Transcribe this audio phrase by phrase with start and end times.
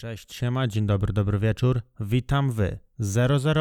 [0.00, 1.80] Cześć, siema, dzień dobry, dobry wieczór.
[2.00, 2.78] Witam wy,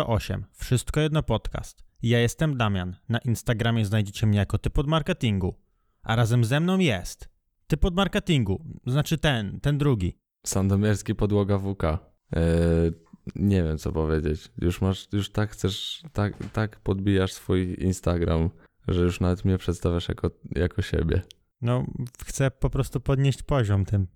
[0.07, 1.83] 008, Wszystko Jedno Podcast.
[2.01, 5.55] Ja jestem Damian, na Instagramie znajdziecie mnie jako typ od marketingu.
[6.03, 7.29] A razem ze mną jest
[7.67, 10.17] typ od marketingu, znaczy ten, ten drugi.
[10.45, 11.83] Sandomierski podłoga WK.
[11.83, 12.91] Eee,
[13.35, 14.51] nie wiem co powiedzieć.
[14.57, 18.49] Już masz, już tak chcesz, tak, tak podbijasz swój Instagram,
[18.87, 21.21] że już nawet mnie przedstawiasz jako, jako siebie.
[21.61, 21.85] No,
[22.25, 24.07] chcę po prostu podnieść poziom tym.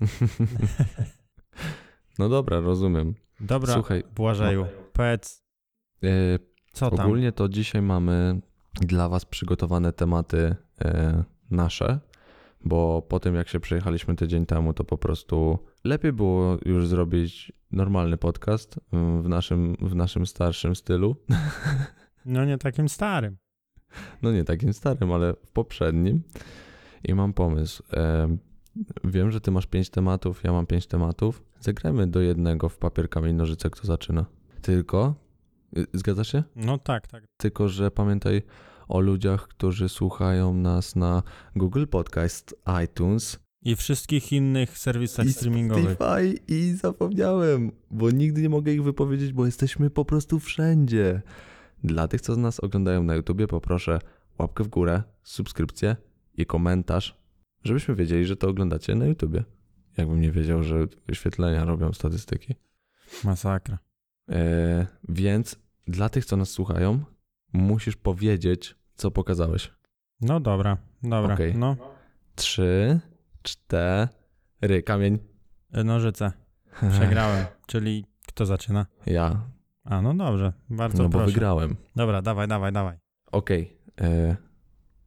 [2.20, 3.14] no dobra, rozumiem.
[3.40, 5.42] Dobra, Słuchaj, Błażeju, powiedz,
[6.02, 6.38] Eee,
[6.72, 7.06] co tam?
[7.06, 8.40] ogólnie to dzisiaj mamy
[8.80, 12.00] dla was przygotowane tematy e, nasze,
[12.64, 17.52] bo po tym jak się przejechaliśmy tydzień temu, to po prostu lepiej było już zrobić
[17.72, 21.16] normalny podcast mm, w naszym, w naszym starszym stylu.
[22.24, 23.36] No nie takim starym.
[24.22, 26.22] No nie takim starym, ale w poprzednim.
[27.04, 27.82] I mam pomysł.
[29.04, 31.42] Wiem, że ty masz pięć tematów, ja mam pięć tematów.
[31.60, 34.26] Zagrajmy do jednego w papier, kamień, nożyce, kto zaczyna.
[34.62, 35.14] Tylko,
[35.78, 36.42] y, zgadzasz się?
[36.56, 37.24] No tak, tak.
[37.36, 38.42] Tylko, że pamiętaj
[38.88, 41.22] o ludziach, którzy słuchają nas na
[41.56, 45.92] Google Podcast, iTunes I wszystkich innych serwisach i streamingowych.
[45.92, 51.22] Spotify i zapomniałem, bo nigdy nie mogę ich wypowiedzieć, bo jesteśmy po prostu wszędzie.
[51.84, 53.98] Dla tych, co z nas oglądają na YouTubie, poproszę
[54.38, 55.96] łapkę w górę, subskrypcję
[56.36, 57.19] i komentarz,
[57.64, 59.44] żebyśmy wiedzieli, że to oglądacie na YouTubie.
[59.96, 62.54] Jakbym nie wiedział, że wyświetlenia robią statystyki.
[63.24, 63.78] Masakra.
[64.28, 67.04] E, więc dla tych, co nas słuchają,
[67.52, 69.72] musisz powiedzieć, co pokazałeś.
[70.20, 71.34] No dobra, dobra.
[71.34, 71.54] Okej.
[71.54, 71.76] No,
[72.34, 73.00] Trzy,
[73.42, 75.18] cztery, kamień.
[75.78, 76.32] y, nożyce.
[76.92, 77.46] Przegrałem.
[77.66, 78.86] Czyli kto zaczyna?
[79.06, 79.46] Ja,
[79.84, 81.32] A, no dobrze, bardzo no bo proszę.
[81.32, 81.76] wygrałem.
[81.96, 82.98] Dobra, dawaj, dawaj, dawaj.
[83.32, 84.36] Okej, e,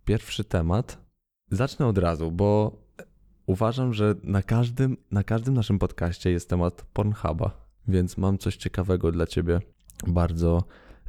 [0.06, 1.03] pierwszy temat.
[1.52, 2.78] Zacznę od razu, bo
[3.46, 9.12] uważam, że na każdym, na każdym naszym podcaście jest temat Pornhuba, więc mam coś ciekawego
[9.12, 9.60] dla ciebie.
[10.08, 10.64] Bardzo,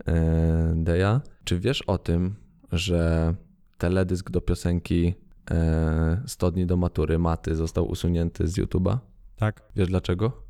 [0.06, 1.20] e, Deja.
[1.44, 2.34] Czy wiesz o tym,
[2.72, 3.34] że
[3.78, 5.14] teledysk do piosenki
[5.50, 8.98] e, 100 dni do matury Maty został usunięty z YouTube'a?
[9.36, 9.62] Tak.
[9.76, 10.42] Wiesz dlaczego?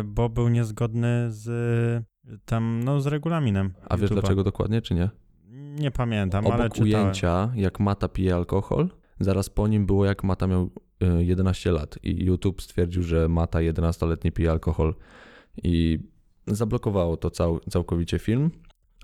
[0.00, 2.04] Y, Bo był niezgodny z
[2.44, 3.72] tam, no z regulaminem.
[3.88, 5.10] A wiesz dlaczego dokładnie, czy nie?
[5.78, 7.02] Nie pamiętam, ale Obok czytałem.
[7.04, 8.88] ujęcia, jak Mata pije alkohol,
[9.20, 10.70] zaraz po nim było, jak Mata miał
[11.02, 14.94] y, 11 lat i YouTube stwierdził, że Mata 11-letni pije alkohol
[15.62, 15.98] i
[16.46, 18.50] zablokowało to cał, całkowicie film,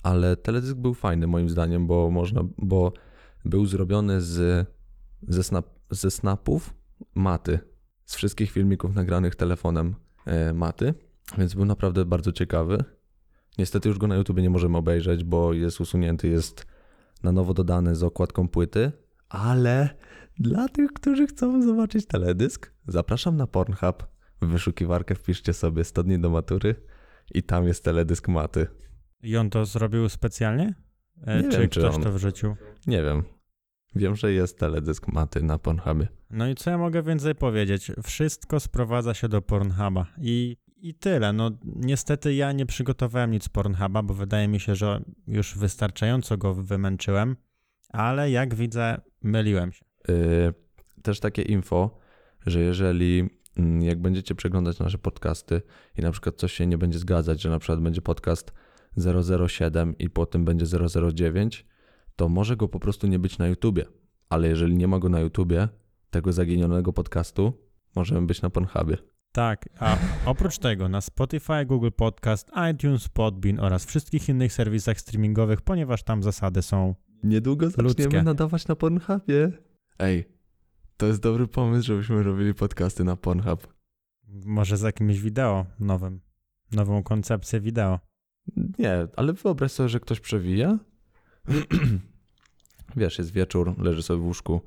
[0.03, 2.93] ale teledysk był fajny moim zdaniem, bo można, bo
[3.45, 4.67] był zrobiony z,
[5.29, 6.75] ze, snap, ze snapów
[7.15, 7.59] Maty,
[8.05, 9.95] z wszystkich filmików nagranych telefonem
[10.27, 10.95] e, Maty,
[11.39, 12.85] więc był naprawdę bardzo ciekawy.
[13.59, 16.67] Niestety już go na YouTube nie możemy obejrzeć, bo jest usunięty, jest
[17.23, 18.93] na nowo dodany z okładką płyty,
[19.35, 19.89] ale
[20.39, 24.07] dla tych, którzy chcą zobaczyć teledysk, zapraszam na Pornhub.
[24.43, 26.75] W wyszukiwarkę wpiszcie sobie 100 dni do matury
[27.35, 28.67] i tam jest teledysk maty.
[29.23, 30.75] I on to zrobił specjalnie?
[31.27, 32.57] E, Nie czy wiem, czy ktoś on- to wrzucił?
[32.87, 33.23] Nie wiem.
[33.95, 36.09] Wiem, że jest teledysk maty na Pornhubie.
[36.31, 37.93] No i co ja mogę więcej powiedzieć?
[38.03, 41.33] Wszystko sprowadza się do Pornhuba i, i tyle.
[41.33, 46.37] No niestety ja nie przygotowałem nic z Pornhuba, bo wydaje mi się, że już wystarczająco
[46.37, 47.37] go wymęczyłem,
[47.95, 49.85] ale jak widzę, myliłem się.
[50.09, 50.55] Yy,
[51.03, 51.99] też takie info,
[52.47, 55.63] że jeżeli mm, jak będziecie przeglądać nasze podcasty
[55.97, 58.53] i na przykład coś się nie będzie zgadzać, że na przykład będzie podcast
[59.49, 60.67] 007 i potem będzie
[61.15, 61.67] 009,
[62.17, 63.85] to może go po prostu nie być na YouTubie.
[64.29, 65.69] Ale jeżeli nie ma go na YouTubie,
[66.11, 68.97] tego zaginionego podcastu, możemy być na Pornhubie.
[69.33, 75.61] Tak, a oprócz tego na Spotify, Google Podcast, iTunes, Podbean oraz wszystkich innych serwisach streamingowych,
[75.61, 76.95] ponieważ tam zasady są
[77.25, 78.23] Niedługo zaczniemy Ludzkie.
[78.23, 79.53] nadawać na Pornhubie.
[79.99, 80.29] Ej,
[80.97, 83.75] to jest dobry pomysł, żebyśmy robili podcasty na Pornhub.
[84.45, 86.21] może z jakimś wideo nowym,
[86.73, 88.01] nową koncepcję wideo.
[88.79, 90.79] Nie, ale wyobraź sobie, że ktoś przewija.
[92.97, 94.61] Wiesz, jest wieczór, leży sobie w łóżku,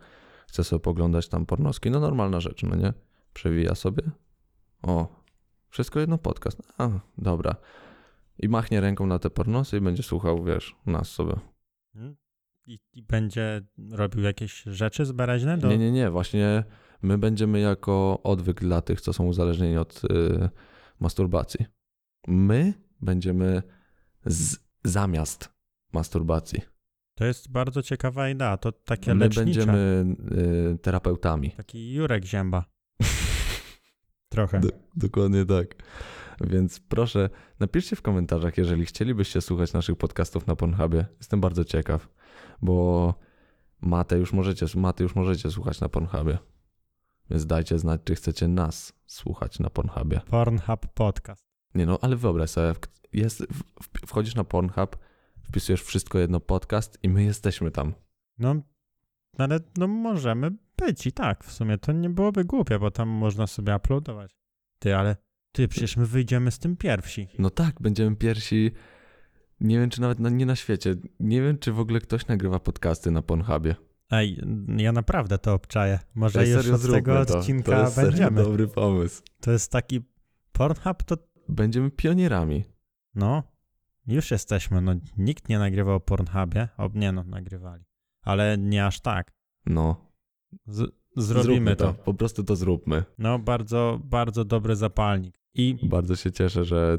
[0.47, 1.91] chce sobie poglądać tam pornoski.
[1.91, 2.93] No normalna rzecz, no nie?
[3.33, 4.03] Przewija sobie.
[4.81, 5.23] O,
[5.69, 6.61] wszystko jedno podcast.
[6.77, 7.55] A, dobra.
[8.39, 11.33] I machnie ręką na te pornosy i będzie słuchał, wiesz, nas sobie.
[12.67, 13.61] I, I będzie
[13.91, 15.57] robił jakieś rzeczy zberaźne?
[15.57, 15.67] Do...
[15.67, 16.63] Nie, nie, nie, właśnie
[17.01, 20.49] my będziemy jako odwyk dla tych, co są uzależnieni od y,
[20.99, 21.65] masturbacji.
[22.27, 23.63] My będziemy
[24.25, 25.49] z, zamiast
[25.93, 26.61] masturbacji.
[27.15, 28.57] To jest bardzo ciekawa idea.
[28.57, 29.45] To takie My lecznicze.
[29.45, 30.05] będziemy
[30.73, 31.51] y, terapeutami.
[31.51, 32.65] Taki Jurek Zięba.
[34.29, 34.59] Trochę.
[34.59, 35.75] Do, dokładnie tak.
[36.41, 37.29] Więc proszę,
[37.59, 41.05] napiszcie w komentarzach, jeżeli chcielibyście słuchać naszych podcastów na Pornhubie.
[41.17, 42.09] Jestem bardzo ciekaw,
[42.61, 43.13] bo
[43.81, 46.37] Matę już możecie, Matę już możecie słuchać na Pornhubie.
[47.29, 50.21] Więc dajcie znać, czy chcecie nas słuchać na Pornhubie.
[50.29, 51.43] Pornhub Podcast.
[51.75, 52.73] Nie no, ale wyobraź sobie,
[53.13, 53.47] jest,
[54.07, 54.97] wchodzisz na Pornhub,
[55.43, 57.93] wpisujesz wszystko jedno podcast i my jesteśmy tam.
[58.39, 58.55] No,
[59.37, 61.43] ale no możemy być i tak.
[61.43, 64.37] W sumie to nie byłoby głupie, bo tam można sobie uploadować.
[64.79, 65.15] Ty, ale
[65.51, 67.27] ty, przecież my wyjdziemy z tym pierwsi.
[67.39, 68.71] No tak, będziemy pierwsi.
[69.61, 70.95] Nie wiem, czy nawet na, nie na świecie.
[71.19, 73.75] Nie wiem, czy w ogóle ktoś nagrywa podcasty na Pornhubie.
[74.11, 74.41] Ej,
[74.77, 75.99] ja naprawdę to obczaję.
[76.15, 77.37] Może Ej, już od tego to.
[77.39, 78.43] odcinka to jest serio będziemy.
[78.43, 79.21] dobry pomysł.
[79.41, 80.01] To jest taki
[80.51, 81.17] Pornhub to
[81.49, 82.63] Będziemy pionierami.
[83.15, 83.43] no
[84.07, 84.81] już jesteśmy.
[84.81, 86.67] No nikt nie nagrywał o Pornhubie.
[86.77, 87.83] O nie no, nagrywali.
[88.21, 89.31] Ale nie aż tak.
[89.65, 90.11] No.
[90.67, 91.93] Z, zrobimy Zróbmy to.
[91.93, 93.03] Po prostu to zróbmy.
[93.17, 95.39] No bardzo, bardzo dobry zapalnik.
[95.53, 96.97] I Bardzo się cieszę, że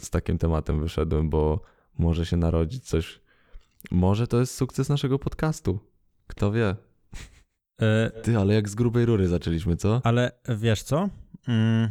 [0.00, 1.60] z takim tematem wyszedłem, bo
[1.98, 3.20] może się narodzić coś.
[3.90, 5.78] Może to jest sukces naszego podcastu.
[6.26, 6.76] Kto wie?
[7.82, 10.00] e, Ty, ale jak z grubej rury zaczęliśmy, co?
[10.04, 11.08] Ale wiesz co?
[11.48, 11.90] Mm,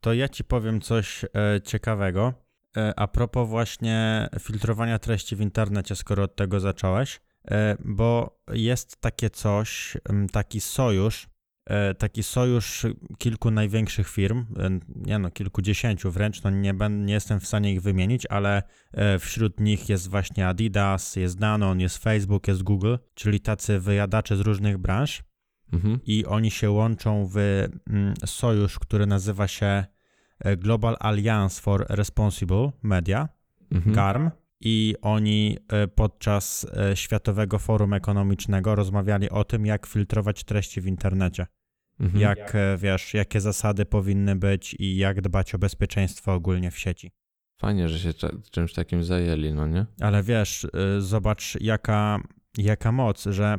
[0.00, 1.28] to ja ci powiem coś e,
[1.64, 2.34] ciekawego.
[2.76, 7.20] E, a propos właśnie filtrowania treści w internecie, skoro od tego zacząłeś,
[7.84, 11.26] bo jest takie coś, m, taki sojusz,
[11.98, 12.86] taki sojusz
[13.18, 17.72] kilku największych firm, e, nie no, kilkudziesięciu wręcz, no nie, ben, nie jestem w stanie
[17.72, 18.62] ich wymienić, ale
[18.92, 24.36] e, wśród nich jest właśnie Adidas, jest Danone, jest Facebook, jest Google, czyli tacy wyjadacze
[24.36, 25.22] z różnych branż
[25.72, 26.00] Mhm.
[26.06, 29.84] i oni się łączą w mm, sojusz, który nazywa się
[30.38, 33.28] e, Global Alliance for Responsible Media,
[33.72, 33.94] Mhm.
[33.94, 34.30] GARM,
[34.64, 40.86] i oni e, podczas e, Światowego Forum Ekonomicznego rozmawiali o tym, jak filtrować treści w
[40.86, 41.46] internecie.
[42.00, 42.20] Mhm.
[42.20, 47.12] Jak, e, wiesz, jakie zasady powinny być i jak dbać o bezpieczeństwo ogólnie w sieci.
[47.60, 49.86] Fajnie, że się czymś takim zajęli, no nie?
[50.00, 50.66] Ale wiesz,
[50.98, 52.18] zobacz jaka,
[52.58, 53.56] jaka moc, że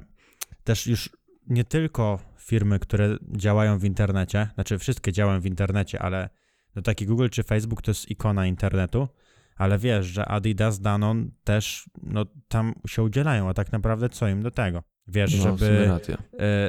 [0.63, 1.09] też już
[1.47, 6.29] nie tylko firmy, które działają w internecie, znaczy wszystkie działają w internecie, ale
[6.75, 9.07] no taki Google czy Facebook to jest ikona internetu,
[9.55, 14.43] ale wiesz, że Adidas, Danon też no, tam się udzielają, a tak naprawdę co im
[14.43, 14.83] do tego?
[15.07, 15.89] Wiesz, No, żeby,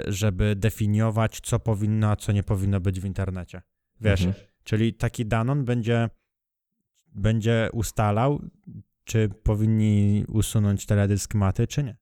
[0.08, 3.62] y, żeby definiować, co powinno, a co nie powinno być w internecie.
[4.00, 4.46] Wiesz, Mhm.
[4.64, 6.08] Czyli taki Danon będzie,
[7.14, 8.42] będzie ustalał,
[9.04, 11.96] czy powinni usunąć teledysk maty, czy nie.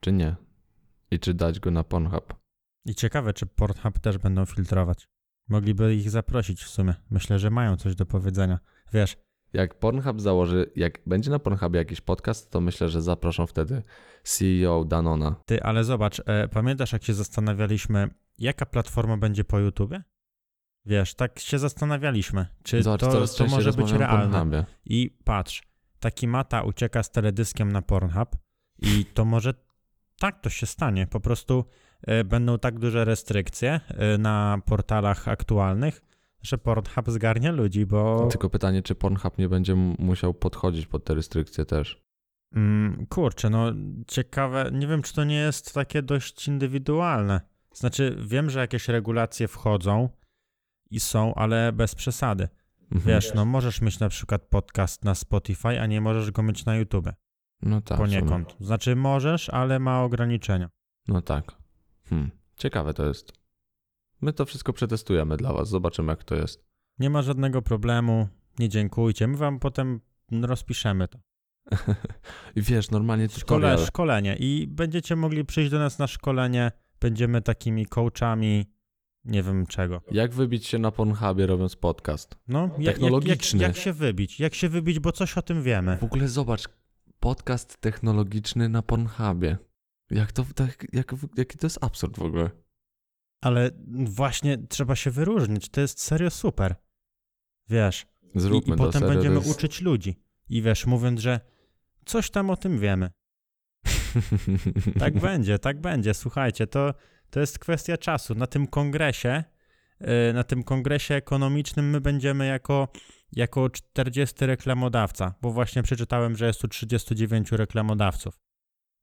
[0.00, 0.36] Czy nie?
[1.10, 2.34] I czy dać go na Pornhub?
[2.84, 5.08] I ciekawe, czy Pornhub też będą filtrować.
[5.48, 6.94] Mogliby ich zaprosić w sumie.
[7.10, 8.58] Myślę, że mają coś do powiedzenia.
[8.92, 9.16] Wiesz,
[9.52, 13.82] Jak Pornhub założy, jak będzie na Pornhubie jakiś podcast, to myślę, że zaproszą wtedy
[14.22, 15.34] CEO Danona.
[15.46, 18.08] ty, ale zobacz, e, pamiętasz jak się zastanawialiśmy,
[18.38, 20.02] jaka platforma będzie po YouTubie?
[20.86, 24.66] Wiesz, tak się zastanawialiśmy, czy Zobacz, to, to może być realne.
[24.84, 25.62] I patrz,
[26.00, 28.36] taki mata ucieka z teledyskiem na Pornhub
[28.78, 29.54] i to może
[30.18, 31.06] tak to się stanie.
[31.06, 31.64] Po prostu
[32.02, 36.02] e, będą tak duże restrykcje e, na portalach aktualnych,
[36.42, 41.14] że Pornhub zgarnia ludzi, bo Tylko pytanie, czy Pornhub nie będzie musiał podchodzić pod te
[41.14, 42.02] restrykcje też.
[42.54, 43.72] mm, kurczę, no
[44.06, 47.40] ciekawe, nie wiem czy to nie jest takie dość indywidualne.
[47.74, 50.08] Znaczy wiem, że jakieś regulacje wchodzą
[50.90, 52.48] i są, ale bez przesady.
[52.92, 53.02] Mhm.
[53.06, 56.76] Wiesz, no możesz mieć na przykład podcast na Spotify, a nie możesz go mieć na
[56.76, 57.08] YouTube.
[57.62, 57.98] No tak.
[57.98, 58.56] Poniekąd.
[58.60, 60.70] Znaczy możesz, ale ma ograniczenia.
[61.08, 61.52] No tak.
[62.08, 62.30] Hmm.
[62.56, 63.32] Ciekawe to jest.
[64.20, 66.64] My to wszystko przetestujemy dla was, zobaczymy jak to jest.
[66.98, 68.28] Nie ma żadnego problemu,
[68.58, 69.26] nie dziękujcie.
[69.26, 70.00] My wam potem
[70.42, 71.18] rozpiszemy to.
[72.56, 73.86] I wiesz, normalnie Szkole, tutorial.
[73.86, 76.72] szkolenie i będziecie mogli przyjść do nas na szkolenie.
[77.00, 78.66] Będziemy takimi coachami,
[79.24, 80.02] nie wiem czego.
[80.10, 82.36] Jak wybić się na Pornhubie robiąc podcast?
[82.48, 83.62] No, jak, jak, jak, Technologiczny.
[83.62, 84.40] jak się wybić?
[84.40, 85.96] Jak się wybić, bo coś o tym wiemy.
[85.96, 86.68] W ogóle zobacz,
[87.20, 89.58] podcast technologiczny na Pornhubie.
[90.10, 92.50] Jak to, tak, jak, jaki to jest absurd w ogóle.
[93.40, 93.70] Ale
[94.04, 95.68] właśnie trzeba się wyróżnić.
[95.68, 96.74] To jest serio super.
[97.68, 98.06] Wiesz.
[98.34, 99.50] I, Zróbmy i to, potem będziemy jest...
[99.50, 100.22] uczyć ludzi.
[100.48, 101.40] I wiesz, mówiąc, że
[102.04, 103.10] coś tam o tym wiemy.
[104.98, 106.14] Tak będzie, tak będzie.
[106.14, 106.94] Słuchajcie, to,
[107.30, 108.34] to jest kwestia czasu.
[108.34, 109.44] Na tym kongresie,
[110.00, 112.88] yy, na tym kongresie ekonomicznym my będziemy jako,
[113.32, 118.40] jako 40 reklamodawca, bo właśnie przeczytałem, że jest tu 39 reklamodawców.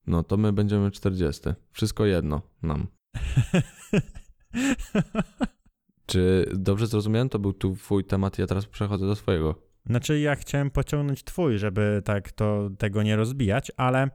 [0.07, 1.41] No to my będziemy 40.
[1.71, 2.87] Wszystko jedno nam.
[6.05, 7.29] Czy dobrze zrozumiałem?
[7.29, 9.61] To był tu twój temat, ja teraz przechodzę do swojego.
[9.85, 14.09] Znaczy, ja chciałem pociągnąć twój, żeby tak to tego nie rozbijać, ale,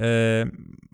[0.00, 0.06] yy,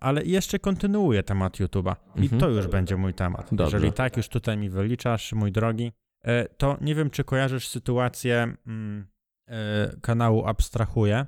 [0.00, 1.96] ale jeszcze kontynuuję temat YouTube'a.
[2.16, 2.40] I Mhm.
[2.40, 3.48] to już będzie mój temat.
[3.52, 3.76] Dobrze.
[3.76, 5.92] Jeżeli tak już tutaj mi wyliczasz, mój drogi,
[6.24, 11.26] yy, to nie wiem, czy kojarzysz sytuację yy, kanału Abstrahuję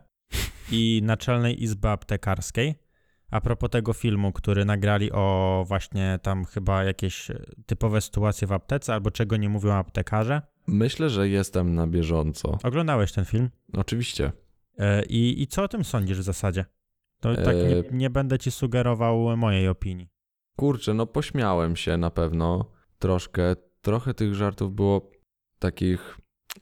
[0.70, 2.74] i Naczelnej Izby Aptekarskiej.
[3.36, 8.52] A propos tego filmu, który nagrali o właśnie tam chyba jakieś e, typowe sytuacje w
[8.52, 10.42] aptece, albo czego nie mówią aptekarze.
[10.66, 12.58] Myślę, że jestem na bieżąco.
[12.62, 13.50] Oglądałeś ten film?
[13.72, 14.32] Oczywiście.
[14.78, 16.64] E, I, I co o tym sądzisz w zasadzie?
[17.20, 20.08] To tak nie, E, nie będę ci sugerował mojej opinii.
[20.56, 23.56] Kurczę, no pośmiałem się na pewno troszkę.
[23.82, 25.10] Trochę tych żartów było
[25.58, 26.18] takich.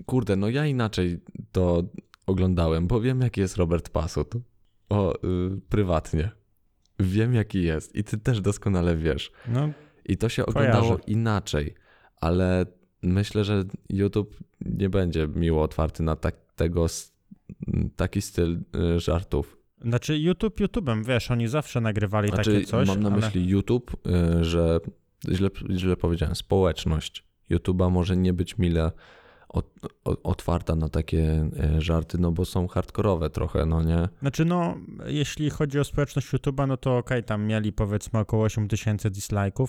[0.07, 1.21] Kurde, no ja inaczej
[1.53, 1.83] to
[2.27, 4.35] oglądałem, bo wiem, jaki jest Robert Pasut.
[4.89, 6.31] O, y, prywatnie.
[7.01, 7.97] Wiem, jaki jest.
[7.97, 9.33] I ty też doskonale wiesz.
[9.49, 9.71] No,
[10.05, 10.71] I to się Kojarzę.
[10.79, 11.75] oglądało inaczej,
[12.21, 12.67] ale
[13.03, 16.87] myślę, że YouTube nie będzie miło otwarty na tak, tego,
[17.97, 18.59] taki styl
[18.97, 19.59] y, żartów.
[19.85, 23.17] znaczy YouTube YouTube'em, wiesz, oni zawsze nagrywali Znaczy, takie coś, mam na ale...
[23.17, 23.97] myśli YouTube,
[24.41, 24.81] y, że
[25.31, 28.93] źle, źle powiedziałem, społeczność YouTube'a może nie być mile
[30.05, 34.09] otwarta na takie y, żarty, no bo są hardkorowe trochę, no nie?
[34.21, 38.69] Znaczy, no, jeśli chodzi o społeczność YouTube'a, no to okej, tam mieli powiedzmy około 8
[38.69, 39.67] tysięcy dislike'ów,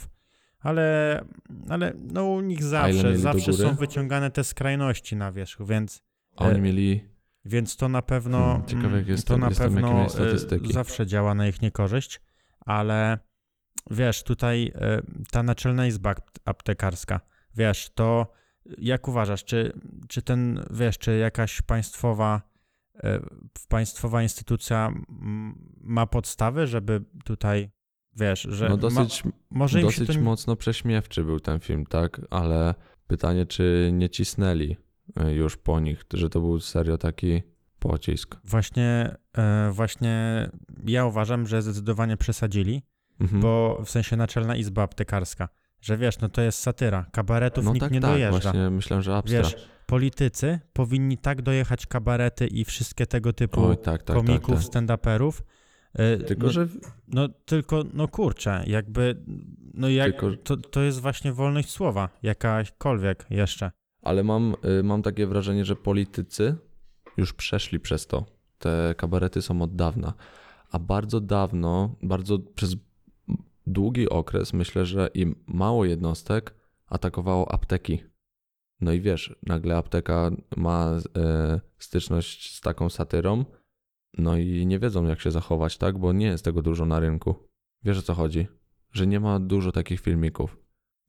[0.59, 1.21] ale,
[1.69, 6.03] ale no u nich zawsze, zawsze są wyciągane te skrajności na wierzch, więc,
[6.37, 7.03] A oni E, mieli,
[7.45, 11.07] więc to na pewno, Hmm, ciekawe, jak mm, jest to to- na pewno e, zawsze
[11.07, 12.21] działa na ich niekorzyść,
[12.65, 13.17] ale
[13.91, 15.01] wiesz, tutaj e,
[15.31, 17.19] ta naczelna izba ap- aptekarska,
[17.57, 18.31] wiesz, to
[18.77, 19.73] jak uważasz, czy,
[20.07, 22.41] czy ten, wiesz, czy jakaś państwowa,
[23.03, 23.19] e,
[23.69, 24.93] państwowa instytucja
[25.81, 27.69] ma podstawy, żeby tutaj,
[28.15, 32.21] wiesz, że no ma, dosyć, może im się dosyć mocno prześmiewczy był ten film, tak?
[32.29, 32.75] Ale
[33.07, 34.77] pytanie, czy nie cisnęli
[35.27, 37.41] y, już po nich, że to był serio taki
[37.79, 38.37] pocisk.
[38.43, 40.49] właśnie, e, właśnie
[40.87, 42.81] ja uważam, że zdecydowanie przesadzili,
[43.19, 43.41] Mhm.
[43.41, 45.49] bo w sensie naczelna izba aptekarska,
[45.85, 48.39] że wiesz, no to jest satyra, kabaretów no nikt tak, nie tak, dojeżdża.
[48.51, 49.41] właśnie myślałem, że abstra.
[49.41, 54.63] Wiesz, politycy powinni tak dojechać kabarety i wszystkie tego typu Oj, tak, tak, komików, tak,
[54.63, 54.83] tak.
[54.83, 55.41] stand-uperów.
[55.93, 56.67] e, Tylko, no, że
[57.07, 59.23] no tylko, no kurczę, jakby,
[59.73, 63.71] no jak, Tylko- to, to jest właśnie wolność słowa, jakakolwiek jeszcze.
[64.01, 66.55] Ale mam, y, mam takie wrażenie, że politycy
[67.17, 68.25] już przeszli przez to.
[68.59, 70.13] Te kabarety są od dawna.
[70.71, 72.75] A bardzo dawno, bardzo przez
[73.67, 76.55] długi okres, myślę, że i mało jednostek
[76.87, 78.03] atakowało apteki.
[78.81, 83.45] No i wiesz, nagle apteka ma e, styczność z taką satyrą,
[84.17, 85.97] no i nie wiedzą, jak się zachować, tak?
[85.97, 87.35] Bo nie jest tego dużo na rynku.
[87.83, 88.47] Wiesz o co chodzi?
[88.91, 90.57] Że nie ma dużo takich filmików.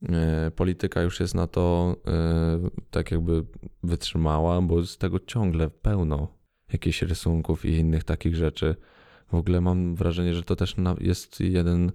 [0.09, 3.45] E, polityka już jest na to e, tak jakby
[3.83, 6.37] wytrzymała, bo z tego ciągle pełno
[6.73, 8.75] jakichś rysunków i innych takich rzeczy.
[9.31, 11.91] W ogóle mam wrażenie, że to też jest jeden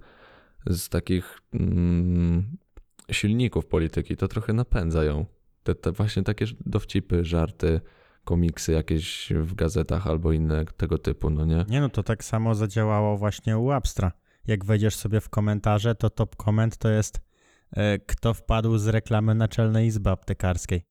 [0.67, 2.57] z takich mm,
[3.11, 4.17] silników polityki.
[4.17, 5.27] To trochę napędza ją.
[5.63, 7.81] Te, te właśnie takie dowcipy, żarty,
[8.25, 11.65] komiksy jakieś w gazetach albo inne tego typu, no nie?
[11.69, 14.13] Nie no, to tak samo zadziałało właśnie u Abstra.
[14.47, 17.21] Jak wejdziesz sobie w komentarze, to top koment to jest
[17.71, 20.83] e, kto wpadł z reklamy Naczelnej Izby Aptekarskiej.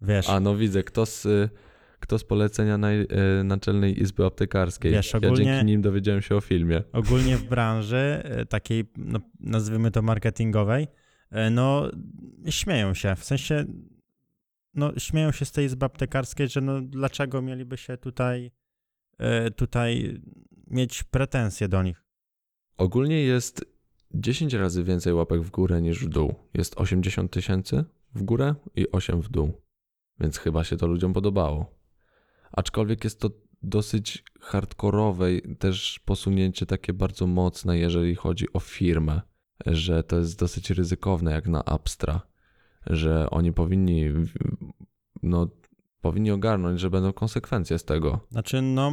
[0.00, 1.50] Wiesz, A no widzę, kto z, y,
[2.00, 3.00] kto z polecenia naj,
[3.40, 4.92] y, Naczelnej Izby Aptekarskiej.
[4.92, 6.82] Wiesz, Ja ogólnie- dzięki nim dowiedziałem się o filmie.
[6.92, 10.86] ogólnie w branży e, takiej, no, nazwijmy to marketingowej,
[11.30, 11.90] e, no
[12.50, 13.64] śmieją się, w sensie
[14.74, 18.50] no śmieją się z tej izby aptekarskiej, że no dlaczego mieliby się tutaj
[19.18, 20.20] e, tutaj
[20.70, 22.04] mieć pretensje do nich.
[22.76, 23.64] Ogólnie jest
[24.14, 26.34] 10 razy więcej łapek w górę niż w dół.
[26.54, 29.60] Jest 80 tysięcy w górę i 8 w dół.
[30.20, 31.77] Więc chyba się to ludziom podobało.
[32.52, 33.30] Aczkolwiek jest to
[33.62, 35.26] dosyć hardkorowe
[35.58, 39.20] też posunięcie takie bardzo mocne, jeżeli chodzi o firmę,
[39.66, 42.20] że to jest dosyć ryzykowne jak na Abstra,
[42.86, 44.04] że oni powinni
[45.22, 45.48] no
[46.00, 48.20] powinni ogarnąć, że będą konsekwencje z tego.
[48.30, 48.92] Znaczy, no,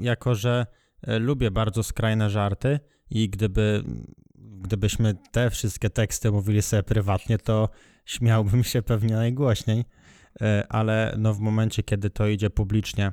[0.00, 0.66] jako że
[1.02, 3.84] e, lubię bardzo skrajne żarty i gdyby,
[4.34, 7.68] gdybyśmy te wszystkie teksty mówili sobie prywatnie, to
[8.04, 9.84] śmiałbym się pewnie najgłośniej,
[10.68, 13.12] ale no w momencie, kiedy to idzie publicznie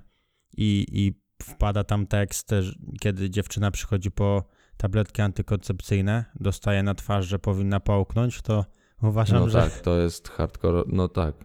[0.58, 1.14] i, i
[1.44, 2.52] wpada tam tekst,
[3.02, 4.44] kiedy dziewczyna przychodzi po
[4.78, 8.66] tabletki antykoncepcyjne, dostaje na twarz, że powinna połknąć, to
[9.02, 11.36] uważam, No że tak, to jest hardcore, no tak.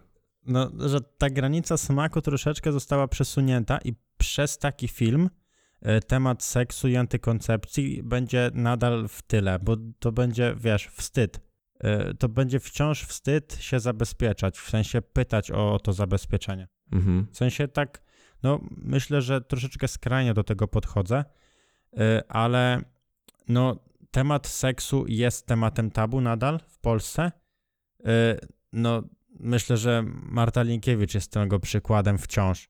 [0.45, 5.29] no, że ta granica smaku troszeczkę została przesunięta i przez taki film
[5.81, 11.48] e, temat seksu i antykoncepcji będzie nadal w tyle, bo to będzie, wiesz, wstyd.
[11.79, 16.67] E, To będzie wciąż wstyd się zabezpieczać, w sensie pytać o to zabezpieczenie.
[16.91, 17.27] Mhm.
[17.31, 18.01] W sensie tak,
[18.43, 21.25] no myślę, że troszeczkę skrajnie do tego podchodzę,
[21.97, 22.81] e, ale
[23.47, 23.75] no
[24.11, 27.31] temat seksu jest tematem tabu nadal w Polsce.
[28.05, 28.37] E,
[28.73, 29.03] No
[29.39, 32.69] myślę, że Marta Linkiewicz jest tego przykładem wciąż.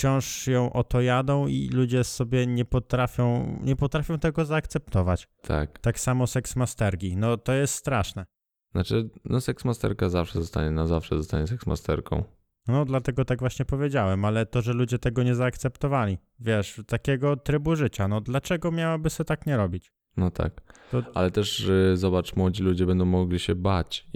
[0.00, 5.28] Wciąż ją oto jadą i ludzie sobie nie potrafią, nie potrafią tego zaakceptować.
[5.42, 5.78] Tak.
[5.78, 7.16] Tak samo seksmasterki.
[7.16, 8.26] No to jest straszne.
[8.72, 12.24] Znaczy, no seksmasterka zawsze zostanie, na zawsze zostanie seksmasterką.
[12.68, 16.18] No dlatego tak właśnie powiedziałem, ale to, że ludzie tego nie zaakceptowali.
[16.38, 18.08] Wiesz, takiego trybu życia.
[18.08, 19.92] No dlaczego miałaby się tak nie robić?
[20.16, 20.60] No tak.
[20.90, 24.06] To- Ale też y, zobacz, młodzi ludzie będą mogli się bać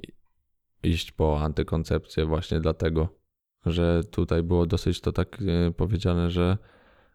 [0.82, 3.08] iść po antykoncepcję właśnie dlatego,
[3.66, 6.58] że tutaj było dosyć to tak y, powiedziane, że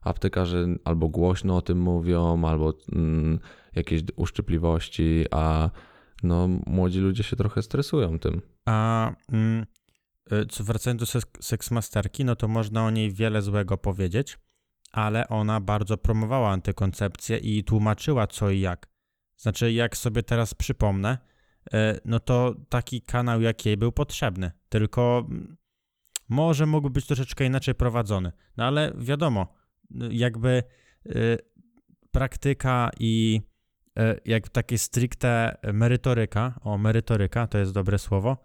[0.02, 3.40] aptekarze albo głośno o tym mówią, albo mm,
[3.76, 5.70] jakieś uszczypliwości, a
[6.24, 8.42] no młodzi ludzie się trochę stresują tym.
[8.66, 9.66] A mm,
[10.50, 14.38] co wracając do seks- seksmasterki, no to można o niej wiele złego powiedzieć,
[14.92, 18.88] ale ona bardzo promowała antykoncepcję i tłumaczyła co i jak.
[19.38, 21.18] Znaczy, jak sobie teraz przypomnę,
[21.74, 25.58] y, no to taki kanał jak jej był potrzebny, tylko mm,
[26.30, 28.32] może mógł być troszeczkę inaczej prowadzony.
[28.58, 29.54] No ale wiadomo,
[30.12, 30.64] jakby
[31.06, 31.38] y,
[32.12, 33.42] praktyka i
[34.00, 38.38] y, jak takie stricte merytoryka, o merytoryka to jest dobre słowo,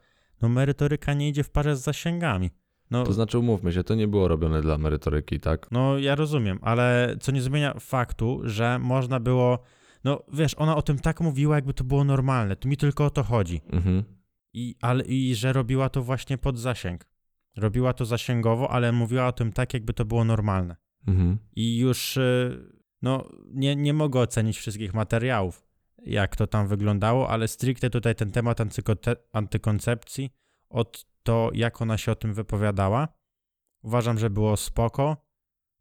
[0.43, 2.51] no merytoryka nie idzie w parze z zasięgami.
[2.91, 5.69] No, To znaczy, umówmy się, to nie było robione dla merytoryki, tak?
[5.71, 9.59] no ja rozumiem, ale co nie zmienia faktu, że można było,
[10.05, 13.11] no wiesz, ona o tym tak mówiła, jakby to było normalne, to mi tylko o
[13.11, 13.61] to chodzi.
[13.73, 14.05] Mhm.
[14.53, 17.07] I, ale, I że robiła to właśnie pod zasięg.
[17.57, 20.77] Robiła to zasięgowo, ale mówiła o tym tak, jakby to było normalne.
[21.07, 21.39] Mhm.
[21.57, 25.67] I już, y, no, nie, nie mogę ocenić wszystkich materiałów,
[26.07, 28.59] jak to tam wyglądało, ale stricte tutaj ten temat
[29.33, 30.31] antykoncepcji,
[30.69, 33.09] od to, jak ona się o tym wypowiadała,
[33.83, 35.27] uważam, że było spoko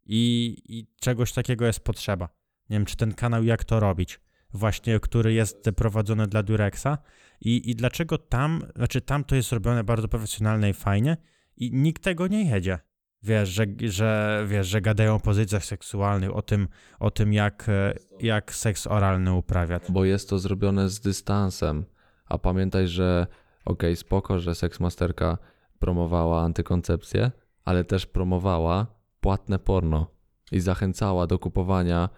[0.06, 2.28] i, i czegoś takiego jest potrzeba.
[2.70, 4.20] Nie wiem, czy ten kanał, jak to robić,
[4.52, 6.98] właśnie, który jest prowadzony dla Durexa
[7.40, 11.16] i, i dlaczego tam, znaczy tam to jest robione bardzo profesjonalnie i fajnie
[11.56, 12.78] i nikt tego nie jedzie.
[13.22, 16.68] Wiesz, że, że, wiesz, że gadają o pozycjach seksualnych, o tym,
[17.00, 19.82] o tym jak, e, jak seks oralny uprawiać.
[19.88, 21.84] Bo jest to zrobione z dystansem.
[22.26, 23.26] A pamiętaj, że
[23.64, 25.38] okej, spoko, że seksmasterka
[25.78, 27.30] promowała antykoncepcję,
[27.64, 28.86] ale też promowała
[29.20, 30.10] płatne porno
[30.52, 32.08] i zachęcała do kupowania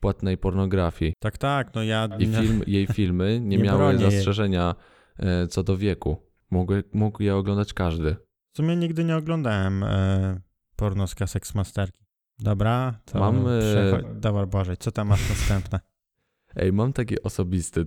[0.00, 1.12] płatnej pornografii.
[1.20, 2.08] Tak, tak, no ja...
[2.18, 4.02] I film, jej filmy nie, Nie miały jej.
[4.02, 4.74] zastrzeżenia
[5.18, 6.16] e, co do wieku.
[6.50, 8.16] Mógł, mógł je oglądać każdy.
[8.56, 10.40] W sumie nigdy nie oglądałem e,
[10.76, 12.04] pornoska seksmasterki.
[12.38, 15.80] Dobra, to Mam, e, przecho- Dobra, Boże, co tam masz następne?
[16.56, 17.86] Ej, mam taki osobisty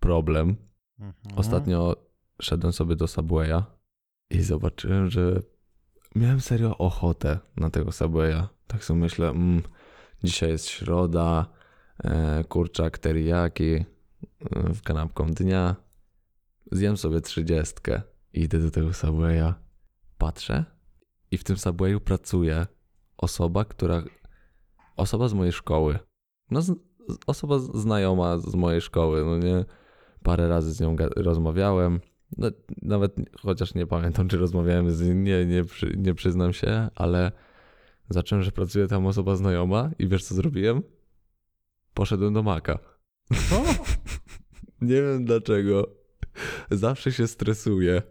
[0.00, 0.56] problem.
[0.98, 1.38] Mhm.
[1.38, 1.96] Ostatnio
[2.42, 3.62] szedłem sobie do Subwaya
[4.30, 5.42] i zobaczyłem, że
[6.14, 8.42] miałem serio ochotę na tego Subwaya.
[8.66, 9.62] Tak sobie myślę, mm,
[10.24, 11.46] dzisiaj jest środa,
[12.04, 13.84] e, kurczak teriyaki e,
[14.74, 15.76] w kanapką dnia.
[16.72, 19.65] Zjem sobie trzydziestkę i idę do tego Subwaya.
[20.18, 20.64] Patrzę
[21.30, 22.66] i w tym Subwayu pracuje
[23.16, 24.02] osoba, która...
[24.96, 25.98] Osoba z mojej szkoły.
[26.50, 26.72] No, z,
[27.26, 29.64] osoba znajoma z mojej szkoły, no nie?
[30.22, 32.00] Parę razy z nią rozmawiałem.
[32.36, 32.50] No,
[32.82, 37.32] nawet chociaż nie pamiętam, czy rozmawiałem z nią, nie, nie, przy, nie przyznam się, ale
[38.08, 40.82] zacząłem, że pracuje tam osoba znajoma i wiesz co zrobiłem?
[41.94, 42.78] Poszedłem do Maka.
[43.50, 43.64] Co?
[44.80, 45.86] Nie wiem dlaczego.
[46.70, 48.02] Zawsze się stresuję.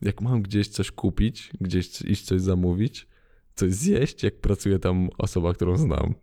[0.00, 3.08] Jak mam gdzieś coś kupić, gdzieś iść coś zamówić,
[3.54, 6.14] coś zjeść, jak pracuje tam osoba, którą znam.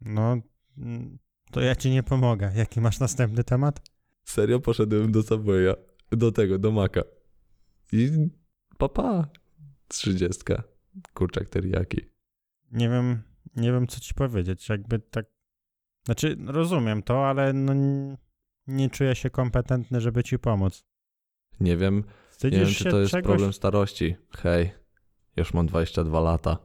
[0.00, 0.36] No,
[1.50, 2.52] to ja ci nie pomogę.
[2.56, 3.90] Jaki masz następny temat?
[4.24, 5.74] Serio poszedłem do Subwaya,
[6.10, 7.02] do tego, do Maka.
[7.92, 8.10] I
[8.78, 9.28] papa,
[9.88, 10.62] trzydziestka,
[11.14, 12.00] kurczak teriyaki.
[12.72, 13.22] Nie wiem,
[13.56, 14.68] nie wiem co ci powiedzieć.
[14.68, 15.26] Jakby tak.
[16.04, 17.74] Znaczy, rozumiem to, ale no,
[18.66, 20.84] nie czuję się kompetentny, żeby ci pomóc.
[21.60, 22.04] Nie wiem,
[22.36, 23.26] nie Wstydzisz wiem, się czy to jest czegoś?
[23.26, 24.16] problem starości.
[24.36, 24.72] Hej,
[25.36, 26.58] już mam 22 lata.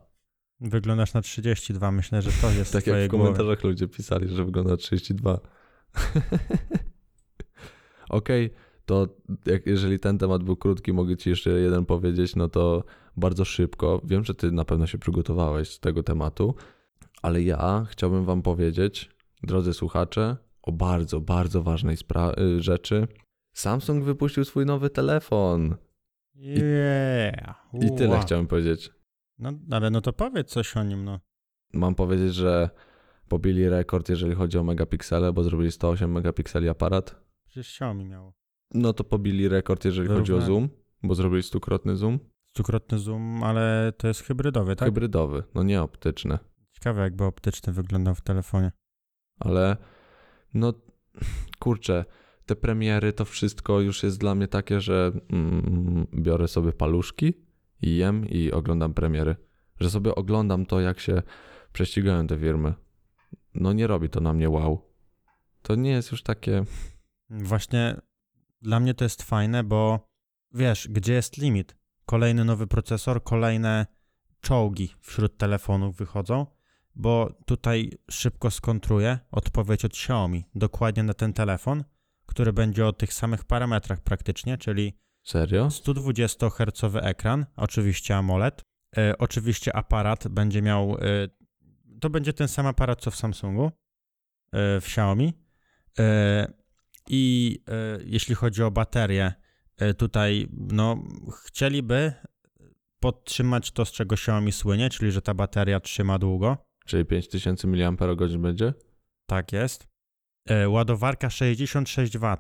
[0.60, 4.72] Wyglądasz na 32, myślę, że to jest Tak jak w komentarzach ludzie pisali, że wygląda
[4.72, 5.40] na 32.
[8.10, 8.54] Okej,
[8.86, 9.08] to
[9.46, 12.84] jak, jeżeli ten temat był krótki, mogę ci jeszcze jeden powiedzieć, no to
[13.18, 14.02] bardzo szybko.
[14.04, 16.56] Wiem, że ty na pewno się przygotowałeś z tego tematu,
[17.22, 19.10] ale ja chciałbym wam powiedzieć,
[19.44, 21.98] drodzy słuchacze, o bardzo, bardzo ważnej
[22.40, 23.08] y, rzeczy.
[23.54, 25.76] Samsung wypuścił swój nowy telefon.
[26.36, 27.66] Yeah.
[27.74, 28.22] I tyle Ua.
[28.22, 28.92] chciałem powiedzieć.
[29.40, 31.20] No, ale no to powiedz coś o nim, no.
[31.74, 32.70] Mam powiedzieć, że
[33.28, 37.16] pobili rekord, jeżeli chodzi o megapiksele, bo zrobili 108 megapikseli aparat.
[37.46, 38.34] Przecież Xiaomi miało.
[38.74, 40.70] No to pobili rekord, jeżeli chodzi o zoom,
[41.04, 42.20] bo zrobili stukrotny zoom.
[42.56, 44.88] Stukrotny zoom, ale to jest hybrydowy, tak?
[44.88, 46.38] Hybrydowy, no nie optyczny.
[46.72, 48.72] Ciekawe, jakby optyczny wyglądał w telefonie.
[49.40, 49.78] Ale
[50.54, 50.74] no
[51.60, 52.06] kurczę,
[52.52, 57.34] te premiery to wszystko już jest dla mnie takie, że mm, biorę sobie paluszki
[57.82, 59.36] i jem i oglądam premiery.
[59.80, 61.22] Że sobie oglądam to, jak się
[61.74, 62.74] prześcigają te firmy.
[63.54, 64.82] No nie robi to na mnie wow.
[65.62, 66.64] To nie jest już takie.
[67.30, 68.02] Właśnie
[68.62, 70.10] dla mnie to jest fajne, bo
[70.54, 71.76] wiesz, gdzie jest limit?
[72.06, 73.86] Kolejny nowy procesor, kolejne
[74.42, 76.46] czołgi wśród telefonów wychodzą,
[76.96, 81.84] bo tutaj szybko skontruję odpowiedź od Xiaomi dokładnie na ten telefon,
[82.32, 85.72] który będzie o tych samych parametrach praktycznie, czyli Serio?
[85.72, 88.62] 120 Hz ekran, oczywiście AMOLED.
[88.98, 90.98] E, oczywiście aparat będzie miał.
[90.98, 91.28] E,
[92.02, 93.72] to będzie ten sam aparat co w Samsungu, e,
[94.82, 95.34] w Xiaomi.
[96.00, 96.54] E,
[97.10, 99.34] I e, jeśli chodzi o baterię,
[99.78, 101.04] e, tutaj no,
[101.46, 102.14] chcieliby
[103.00, 106.58] podtrzymać to, z czego Xiaomi słynie, czyli że ta bateria trzyma długo.
[106.86, 108.74] Czyli 5000 mAh będzie?
[109.26, 109.91] Tak jest.
[110.46, 112.38] E, ładowarka 66 W.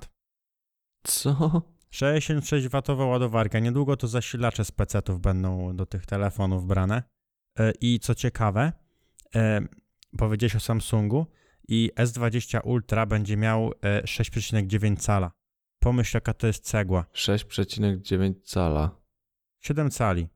[1.03, 1.61] Co?
[1.93, 3.59] 66W ładowarka.
[3.59, 7.03] Niedługo to zasilacze z PC-ów będą do tych telefonów brane.
[7.59, 8.73] E, I co ciekawe,
[9.35, 9.61] e,
[10.17, 11.25] powiedziałeś o Samsungu
[11.67, 15.31] i S20 Ultra będzie miał e, 6,9 cala.
[15.79, 17.05] Pomyśl, jaka to jest cegła.
[17.13, 19.01] 6,9 cala.
[19.59, 20.27] 7 cali.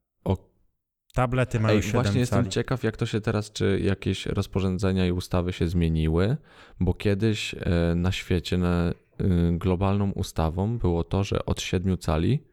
[1.16, 2.50] Tablety mają Ej, 7 właśnie jestem cali.
[2.50, 6.38] ciekaw, jak to się teraz, czy jakieś rozporządzenia i ustawy się zmieniły,
[6.80, 12.44] bo kiedyś e, na świecie na, y, globalną ustawą było to, że od 7 cali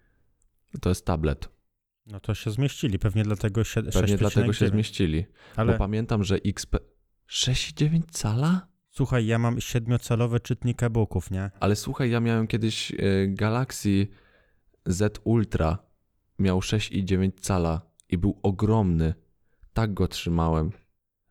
[0.81, 1.48] to jest tablet.
[2.07, 4.70] No to się zmieścili, pewnie dlatego się, Pewnie dlatego się 6,9.
[4.70, 5.25] zmieścili.
[5.57, 6.77] Ale Bo pamiętam, że XP...
[7.29, 8.68] 6,9 cala?
[8.90, 11.51] słuchaj, ja mam 7-calowy czytnik e-booków, nie?
[11.61, 12.96] Ale słuchaj, ja miałem kiedyś e,
[13.29, 14.07] Galaxy
[14.87, 15.79] Z Ultra.
[16.38, 19.14] Miał 6,9 cala i był ogromny.
[19.72, 20.70] Tak go trzymałem.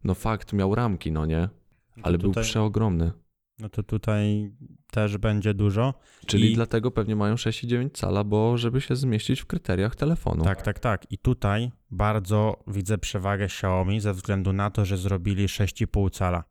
[0.03, 1.49] No fakt, miał ramki, no nie?
[1.97, 3.11] No Ale był tutaj, przeogromny.
[3.59, 4.51] No to tutaj
[4.91, 5.93] też będzie dużo.
[6.25, 10.43] Czyli I- dlatego pewnie mają 6,9 cala, bo żeby się zmieścić w kryteriach telefonu.
[10.43, 11.11] Tak, tak, tak.
[11.11, 16.43] I tutaj bardzo widzę przewagę Xiaomi ze względu na to, że zrobili 6,5 cala.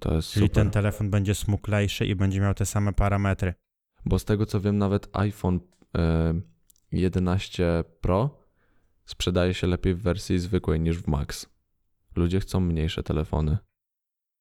[0.00, 0.62] To jest Czyli super.
[0.62, 3.54] ten telefon będzie smuklejszy i będzie miał te same parametry.
[4.06, 5.60] Bo z tego co wiem, nawet iPhone
[5.98, 6.34] e,
[6.92, 8.43] 11 Pro
[9.06, 11.46] sprzedaje się lepiej w wersji zwykłej niż w Max.
[12.16, 13.58] Ludzie chcą mniejsze telefony.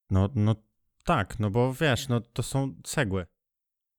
[0.09, 0.55] No, no
[1.03, 3.25] tak, no bo wiesz, no to są cegły.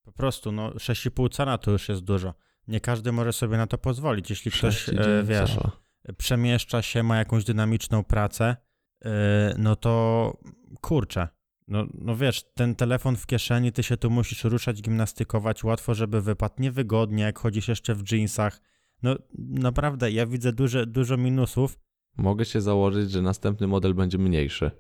[0.03, 2.35] Po prostu, no 6,5 cala to już jest dużo.
[2.69, 4.31] Nie każdy może sobie na to pozwolić.
[4.31, 5.71] Jeśli ktoś, 6,9 e, wiesz, cala.
[6.19, 8.57] przemieszcza się, ma jakąś dynamiczną pracę,
[9.05, 10.37] e, no to
[10.81, 11.29] kurczę.
[11.69, 16.21] No, no wiesz, ten telefon w kieszeni, ty się tu musisz ruszać, gimnastykować, łatwo, żeby
[16.21, 18.61] wypadł, niewygodnie, jak chodzisz jeszcze w jeansach.
[19.05, 21.79] No naprawdę, ja widzę duże, dużo minusów.
[22.17, 24.71] Mogę się założyć, że następny model będzie mniejszy.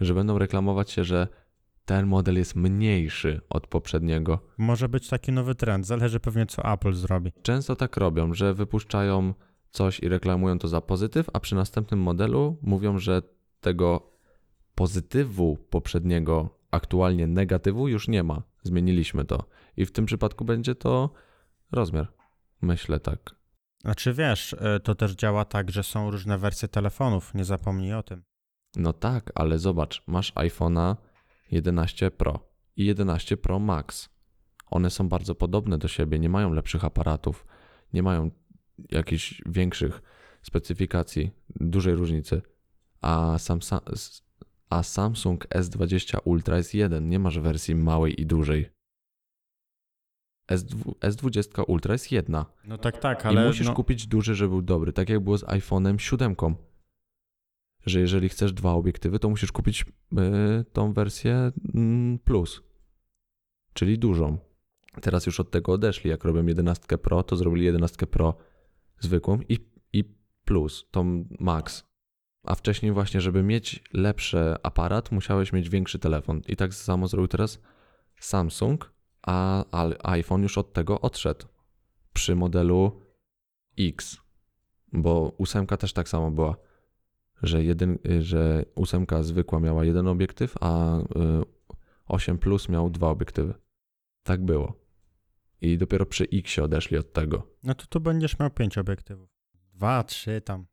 [0.00, 1.28] Że będą reklamować się, że
[1.84, 4.38] ten model jest mniejszy od poprzedniego.
[4.58, 7.32] Może być taki nowy trend, zależy pewnie co Apple zrobi.
[7.42, 9.34] Często tak robią, że wypuszczają
[9.70, 13.22] coś i reklamują to za pozytyw, a przy następnym modelu mówią, że
[13.60, 14.12] tego
[14.74, 18.42] pozytywu poprzedniego, aktualnie negatywu już nie ma.
[18.62, 19.44] Zmieniliśmy to.
[19.76, 21.10] I w tym przypadku będzie to
[21.72, 22.12] rozmiar.
[22.62, 23.36] Myślę tak.
[23.86, 28.02] Znaczy wiesz, e, to też działa tak, że są różne wersje telefonów, nie zapomnij o
[28.02, 28.22] tym.
[28.76, 30.96] No tak, ale zobacz, masz iPhone'a
[31.50, 34.08] 11 Pro i 11 Pro Max.
[34.70, 37.46] One są bardzo podobne do siebie, nie mają lepszych aparatów,
[37.92, 38.30] nie mają
[38.90, 40.02] jakichś większych
[40.42, 42.42] specyfikacji, dużej różnicy.
[43.00, 44.20] A, Samsa-
[44.70, 48.75] a Samsung S20 Ultra jest jeden, nie masz wersji małej i dużej.
[50.48, 52.46] S2, S20 Ultra jest jedna.
[52.64, 54.92] No tak, tak, ale I musisz no, kupić duży, żeby był dobry.
[54.92, 56.36] Tak jak było z iPhone'em 7.
[57.86, 62.62] Że jeżeli chcesz dwa obiektywy, to musisz kupić y, tą wersję mm, plus.
[63.72, 64.38] Czyli dużą.
[65.00, 66.10] Teraz już od tego odeszli.
[66.10, 68.34] Jak robią 11 Pro, to zrobili 11 Pro
[69.00, 69.58] zwykłą i,
[69.92, 70.04] i
[70.44, 71.84] plus, tą Max.
[72.42, 76.42] A wcześniej właśnie, żeby mieć lepszy aparat, musiałeś mieć większy telefon.
[76.48, 77.62] I tak samo zrobił teraz
[78.20, 78.92] Samsung,
[79.26, 81.46] a, a iPhone już od tego odszedł
[82.12, 83.00] przy modelu
[83.78, 84.16] X,
[84.92, 86.56] bo ósemka też tak samo była,
[87.42, 91.02] że, jeden, y, że ósemka zwykła miała jeden obiektyw, a y,
[92.06, 93.54] 8 Plus miał dwa obiektywy.
[94.22, 94.86] Tak było.
[95.60, 97.46] I dopiero przy X odeszli od tego.
[97.62, 99.30] no to tu będziesz miał pięć obiektywów.
[99.54, 100.66] Dwa, trzy tam.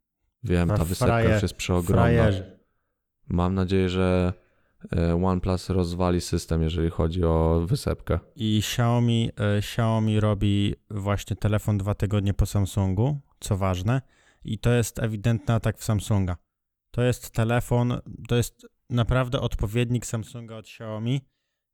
[0.44, 2.04] Wiem, ta wysepka już jest przeogromna.
[2.04, 2.60] Frajerzy.
[3.28, 4.34] Mam nadzieję, że
[5.24, 8.19] OnePlus rozwali system, jeżeli chodzi o wysepkę.
[8.36, 14.02] I Xiaomi, e, Xiaomi robi właśnie telefon dwa tygodnie po Samsungu, co ważne.
[14.46, 16.38] I to jest ewidentny atak w Samsunga.
[16.91, 21.22] To jest telefon, to jest naprawdę odpowiednik Samsunga od Xiaomi.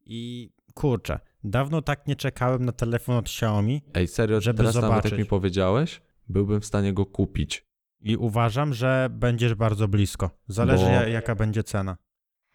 [0.05, 3.81] I kurczę, dawno tak nie czekałem na telefon od Xiaomi.
[3.93, 5.11] Ej, serio, Żeby teraz nawet zobaczyć.
[5.11, 7.65] jak mi powiedziałeś, byłbym w stanie go kupić.
[8.01, 10.29] I uważam, że będziesz bardzo blisko.
[10.47, 11.97] Zależy Bo- ja- jaka będzie cena.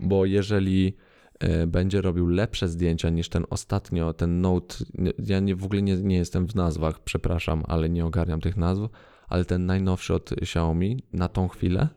[0.05, 0.97] Bo jeżeli
[1.41, 4.77] e, będzie robił lepsze zdjęcia niż ten ostatnio, ten Note,
[5.19, 8.83] ja nie, w ogóle nie, nie jestem w nazwach, przepraszam, ale nie ogarniam tych nazw,
[9.29, 11.89] ale ten najnowszy od Xiaomi na tą chwilę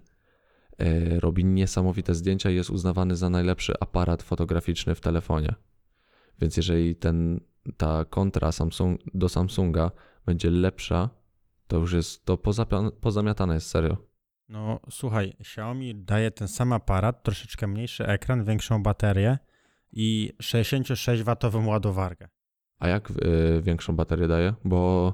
[0.77, 5.55] e, robi niesamowite zdjęcia i jest uznawany za najlepszy aparat fotograficzny w telefonie.
[6.41, 7.39] Więc jeżeli ten,
[7.77, 9.91] ta kontra Samsung, do Samsunga
[10.25, 11.09] będzie lepsza,
[11.67, 12.37] to już jest, to
[13.01, 14.06] pozamiatane jest serio.
[14.49, 19.37] No słuchaj, Xiaomi daje ten sam aparat, troszeczkę mniejszy ekran, większą baterię
[19.91, 22.27] i 66W ładowarkę.
[22.79, 24.53] A jak y, większą baterię daje?
[24.63, 25.13] Bo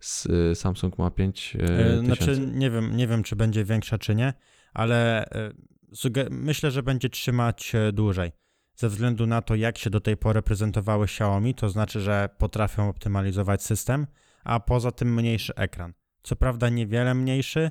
[0.00, 3.98] s, y, Samsung ma 5 y, E, Znaczy nie wiem, nie wiem czy będzie większa
[3.98, 4.32] czy nie,
[4.74, 5.50] ale e,
[5.94, 8.32] suge- myślę, że będzie trzymać e, dłużej.
[8.74, 12.88] Ze względu na to, jak się do tej pory prezentowały Xiaomi, to znaczy, że potrafią
[12.88, 14.06] optymalizować system,
[14.44, 15.92] a poza tym mniejszy ekran.
[16.22, 17.70] Co prawda niewiele mniejszy,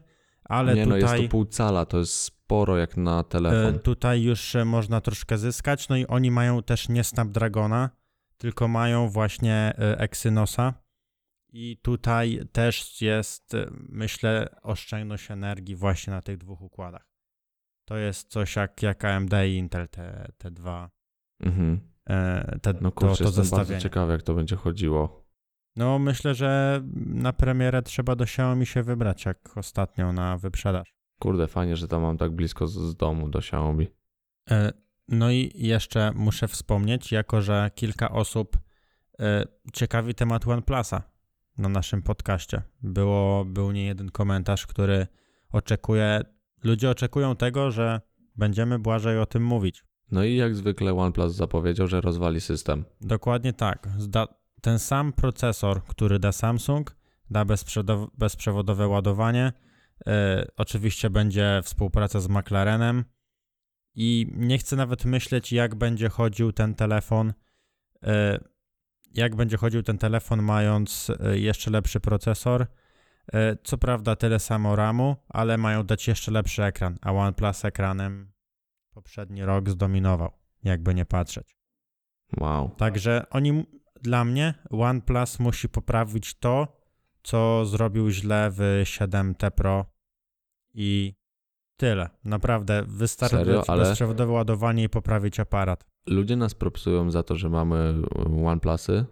[0.49, 3.79] ale nie, no jest tutaj, to pół cala, to jest sporo jak na e, telefon.
[3.79, 5.89] tutaj już e, można troszkę zyskać.
[5.89, 7.89] No i oni mają też nie Snapdragona,
[8.37, 10.73] tylko mają właśnie e, Exynosa.
[11.53, 17.07] I tutaj też jest, e, myślę, oszczędność energii właśnie na tych dwóch układach.
[17.85, 20.89] To jest coś jak, jak AMD i Intel, te, te dwa,
[21.39, 21.79] Mhm.
[22.09, 25.26] e, te, No to, kurczę, to jestem bardzo ciekawy jak to będzie chodziło.
[25.77, 30.93] No myślę, że na premierę trzeba do Xiaomi się wybrać, jak ostatnio na wyprzedaż.
[31.19, 33.87] Kurde, fajnie, że tam mam tak blisko z, z domu do Xiaomi.
[34.51, 34.71] E,
[35.07, 38.57] No i jeszcze muszę wspomnieć, jako że kilka osób
[39.19, 41.01] e, ciekawi temat OnePlusa
[41.57, 42.61] na naszym podcaście.
[42.83, 45.07] Było, był nie jeden komentarz, który
[45.51, 46.21] oczekuje,
[46.63, 48.01] ludzie oczekują tego, że
[48.35, 49.83] będziemy Błażej o tym mówić.
[50.11, 52.85] No i jak zwykle OnePlus zapowiedział, że rozwali system.
[53.01, 53.87] Dokładnie tak.
[53.97, 54.27] Zda,
[54.61, 56.95] ten sam procesor, który da Samsung,
[57.29, 57.45] da
[58.17, 59.53] bezprzewodowe ładowanie.
[60.07, 63.05] E, oczywiście będzie współpraca z McLarenem.
[63.95, 67.33] I nie chcę nawet myśleć, jak będzie chodził ten telefon.
[68.03, 68.39] E,
[69.13, 72.67] jak będzie chodził ten telefon, mając e, jeszcze lepszy procesor.
[73.63, 76.97] Co prawda, tyle samo RAMu, ale mają dać jeszcze lepszy ekran.
[77.01, 78.31] A OnePlus ekranem
[78.89, 80.31] poprzedni rok zdominował,
[80.63, 81.57] jakby nie patrzeć.
[82.39, 82.69] Wow.
[82.77, 83.65] Także oni,
[84.01, 86.77] dla mnie, OnePlus musi poprawić to,
[87.23, 89.85] co zrobił źle w 7T Pro
[90.73, 91.13] i
[91.77, 92.09] tyle.
[92.23, 93.63] Naprawdę, wystarczy Serio?
[93.67, 95.85] Ale- bezprzewodowe ładowanie i poprawić aparat.
[96.07, 97.93] Ludzie nas propsują za to, że mamy
[98.45, 99.05] OnePlusy.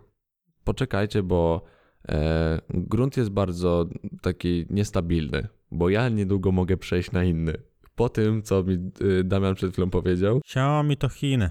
[0.64, 1.64] Poczekajcie, bo
[2.10, 3.86] e, grunt jest bardzo
[4.22, 7.54] taki niestabilny, bo ja niedługo mogę przejść na inny.
[7.96, 11.50] Po tym, co mi y, Damian przed chwilą powiedział, Xiaomi to Chiny.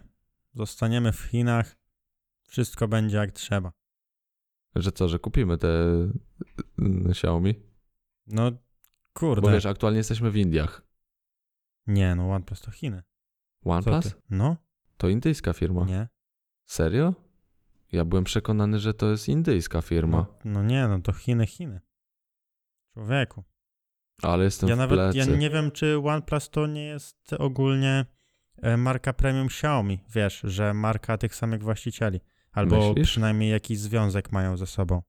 [0.54, 1.76] Zostaniemy w Chinach,
[2.54, 3.72] wszystko będzie jak trzeba.
[4.76, 5.68] że co, że kupimy te
[6.78, 7.54] y, Xiaomi?
[8.26, 8.50] No,
[9.12, 9.42] kurde.
[9.42, 10.82] Bo wiesz, aktualnie jesteśmy w Indiach.
[11.86, 13.02] Nie, no OnePlus to Chiny.
[13.64, 14.14] OnePlus?
[14.30, 14.56] No,
[14.96, 15.84] To indyjska firma.
[15.84, 16.08] nie.
[16.66, 17.14] Serio?
[17.92, 21.80] Ja byłem przekonany, że to jest indyjska firma, No, no nie, no to Chiny, Chiny.
[22.92, 23.44] Człowieku.
[24.22, 25.18] ale jestem Ja w nawet plecy.
[25.18, 28.06] ja nie wiem, czy OnePlus to nie jest ogólnie
[28.62, 30.04] e, marka premium Xiaomi.
[30.14, 32.20] Wiesz, że marka tych samych właścicieli.
[32.54, 33.08] Albo Myślisz?
[33.08, 35.02] przynajmniej jakiś związek mają ze sobą.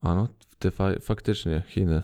[0.00, 2.02] A no, ty fa- faktycznie, Chiny.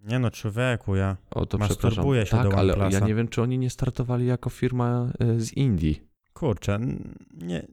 [0.00, 1.16] Nie no, człowieku, ja.
[1.30, 4.50] O to Masturbuję się tak, do ale ja nie wiem, czy oni nie startowali jako
[4.50, 6.02] firma y, z Indii.
[6.32, 6.78] Kurczę,
[7.34, 7.66] nie.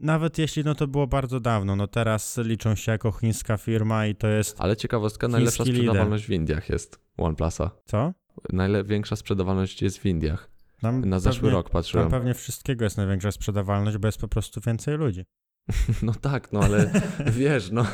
[0.00, 4.14] Nawet jeśli no to było bardzo dawno, no teraz liczą się jako chińska firma i
[4.14, 4.60] to jest.
[4.60, 5.86] Ale ciekawostka, najlepsza Chiński lider.
[5.88, 7.70] sprzedawalność w Indiach jest OnePlusa.
[7.84, 8.12] Co?
[8.52, 10.50] Największa sprzedawalność jest w Indiach.
[10.80, 12.10] Tam Na zeszły pewnie, rok Tam patrzyłem.
[12.10, 15.24] pewnie wszystkiego jest największa sprzedawalność, bo jest po prostu więcej ludzi.
[16.02, 16.90] No tak, no ale
[17.38, 17.86] wiesz, no.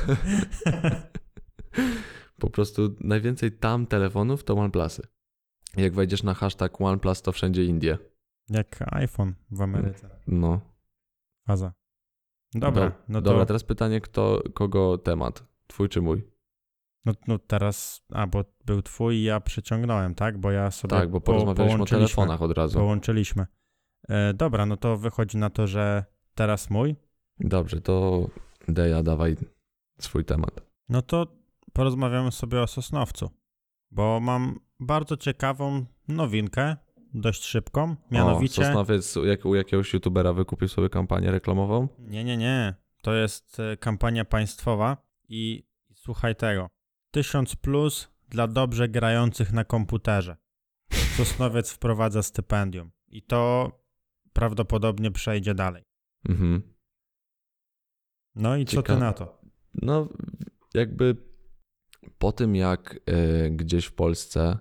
[2.39, 5.03] Po prostu najwięcej tam telefonów to OnePlusy.
[5.77, 7.99] Jak wejdziesz na hashtag OnePlus, to wszędzie Indie.
[8.49, 10.11] Jak iPhone w Ameryce.
[10.27, 10.61] No.
[11.47, 11.73] Faza.
[12.55, 13.31] Dobra, Do- no to.
[13.31, 15.45] Dobra, teraz pytanie, kto, kogo temat?
[15.67, 16.23] Twój czy mój?
[17.07, 20.39] No, no teraz, a bo był twój i ja przyciągnąłem, tak?
[20.39, 22.79] Bo ja sobie Tak, bo po- porozmawialiśmy o połączyliśmy, telefonach od razu.
[22.79, 23.47] Połączyliśmy.
[24.09, 26.97] E, dobra, no to wychodzi na to, że teraz mój.
[27.41, 28.27] Dobrze, to
[28.69, 29.37] Deja, dawaj
[30.01, 30.61] swój temat.
[30.89, 31.27] No to
[31.73, 33.31] porozmawiamy sobie o Sosnowcu,
[33.91, 36.77] bo mam bardzo ciekawą nowinkę,
[37.15, 38.63] dość szybką, mianowicie...
[38.63, 41.89] O, Sosnowiec jak, u jakiegoś youtubera wykupił sobie kampanię reklamową?
[41.99, 42.75] Nie, nie, nie.
[43.03, 44.97] To jest e, kampania państwowa
[45.29, 46.76] i słuchaj tego.
[47.17, 50.37] 1000 plus dla dobrze grających na komputerze.
[51.17, 53.73] Sosnowiec wprowadza stypendium i to
[54.33, 55.85] prawdopodobnie przejdzie dalej.
[56.29, 56.63] Mhm.
[58.35, 59.01] No i co ty Ciekawe.
[59.01, 59.41] na to?
[59.83, 60.09] No,
[60.75, 61.17] jakby
[62.19, 64.59] Po tym, jak y, gdzieś w Polsce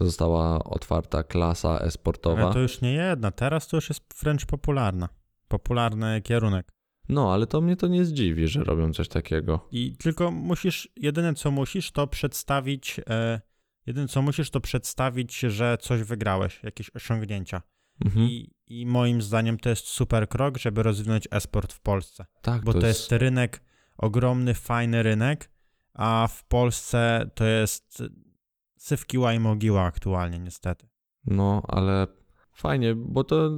[0.00, 2.42] została otwarta klasa e-sportowa.
[2.42, 5.08] Ale to już nie jedna, teraz to już jest wręcz popularna.
[5.48, 6.72] Popularny kierunek.
[7.10, 9.68] No, ale to mnie to nie zdziwi, że robią coś takiego.
[9.72, 13.40] I tylko musisz, jedyne co musisz, to przedstawić, e,
[13.86, 17.62] jedyne co musisz, to przedstawić, że coś wygrałeś, jakieś osiągnięcia.
[18.04, 18.26] Mhm.
[18.26, 22.26] I, I moim zdaniem to jest super krok, żeby rozwinąć e-sport w Polsce.
[22.42, 23.62] tak, Bo to, jest rynek,
[23.96, 25.50] ogromny, fajny rynek,
[25.94, 28.02] a w Polsce to jest
[28.76, 30.88] sywkiła i mogiła aktualnie, niestety.
[31.26, 32.06] No, ale
[32.52, 33.50] fajnie, bo to,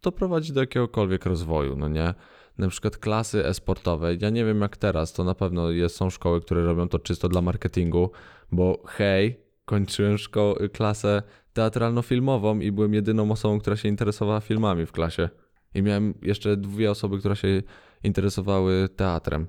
[0.00, 2.14] to prowadzi do jakiegokolwiek rozwoju, no nie?
[2.58, 4.14] Na przykład klasy e-sportowe.
[4.14, 7.28] Ja nie wiem jak teraz, to na pewno jest, są szkoły, które robią to czysto
[7.28, 8.10] dla marketingu,
[8.52, 11.22] bo hej, kończyłem szko- klasę
[11.54, 15.28] teatralno-filmową i byłem jedyną osobą, która się interesowała filmami w klasie.
[15.74, 17.62] I miałem jeszcze dwie osoby, które się
[18.02, 19.46] interesowały teatrem.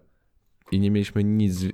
[0.71, 1.65] I nie mieliśmy nic.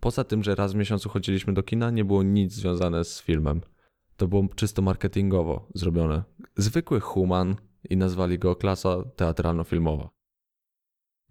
[0.00, 3.60] Poza tym, że raz w miesiącu chodziliśmy do kina, nie było nic związane z filmem.
[4.16, 6.22] To było czysto marketingowo zrobione.
[6.56, 7.56] Zwykły human
[7.90, 10.13] i nazwali go klasa teatralno-filmowa.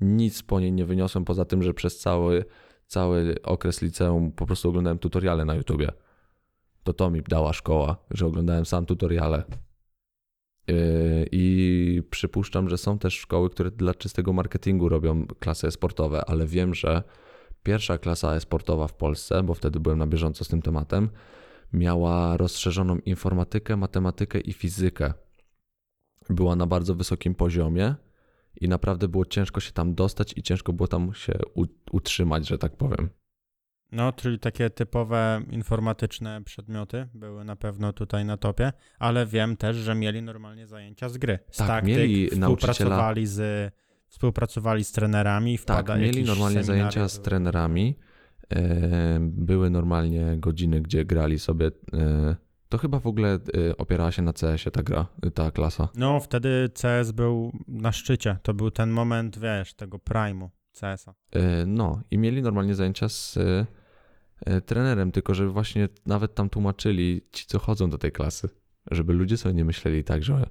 [0.01, 2.45] Nic po niej nie wyniosłem poza tym, że przez cały,
[2.88, 5.91] cały okres liceum po prostu oglądałem tutoriale na YouTubie.
[6.84, 9.43] To to mi dała szkoła, że oglądałem sam tutoriale.
[10.67, 10.75] Yy,
[11.32, 16.73] I przypuszczam, że są też szkoły, które dla czystego marketingu robią klasy e-sportowe, ale wiem,
[16.73, 17.03] że
[17.63, 21.10] pierwsza klasa e-sportowa w Polsce, bo wtedy byłem na bieżąco z tym tematem,
[21.73, 25.13] miała rozszerzoną informatykę, matematykę i fizykę.
[26.29, 27.95] Była na bardzo wysokim poziomie
[28.61, 31.33] i naprawdę było ciężko się tam dostać i ciężko było tam się
[31.91, 33.09] utrzymać, że tak powiem.
[33.91, 39.77] No, czyli takie typowe informatyczne przedmioty były na pewno tutaj na topie, ale wiem też,
[39.77, 41.39] że mieli normalnie zajęcia z gry.
[41.51, 43.73] Z Tak, taktyk, mieli współpracowali z
[44.07, 47.95] współpracowali z trenerami, wpada Tak, mieli normalnie zajęcia z trenerami.
[48.49, 51.71] E, Były normalnie godziny, gdzie grali sobie.
[52.73, 55.88] To chyba w ogóle e, opierała się na CS-ie ta gra, ta klasa.
[55.95, 58.38] No, wtedy CS był na szczycie.
[58.43, 61.13] To był ten moment, wiesz, tego primu CS-a.
[61.31, 63.39] E, No i mieli normalnie zajęcia z
[64.65, 68.49] trenerem, tylko że właśnie nawet tam tłumaczyli ci, co chodzą do tej klasy,
[68.91, 70.45] żeby ludzie sobie nie myśleli tak, że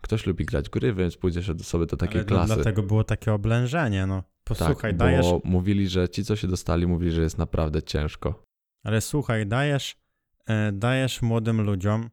[0.00, 2.54] ktoś lubi grać gry, więc pójdzie się do- sobie do takiej Ale no, klasy.
[2.54, 4.22] dlatego było takie oblężenie, no.
[4.44, 8.42] Posłuchaj, tak, dajesz, bo mówili, że ci, co się dostali, mówili, że jest naprawdę ciężko.
[8.84, 9.96] ale słuchaj, dajesz,
[10.72, 12.10] dajesz młodym ludziom,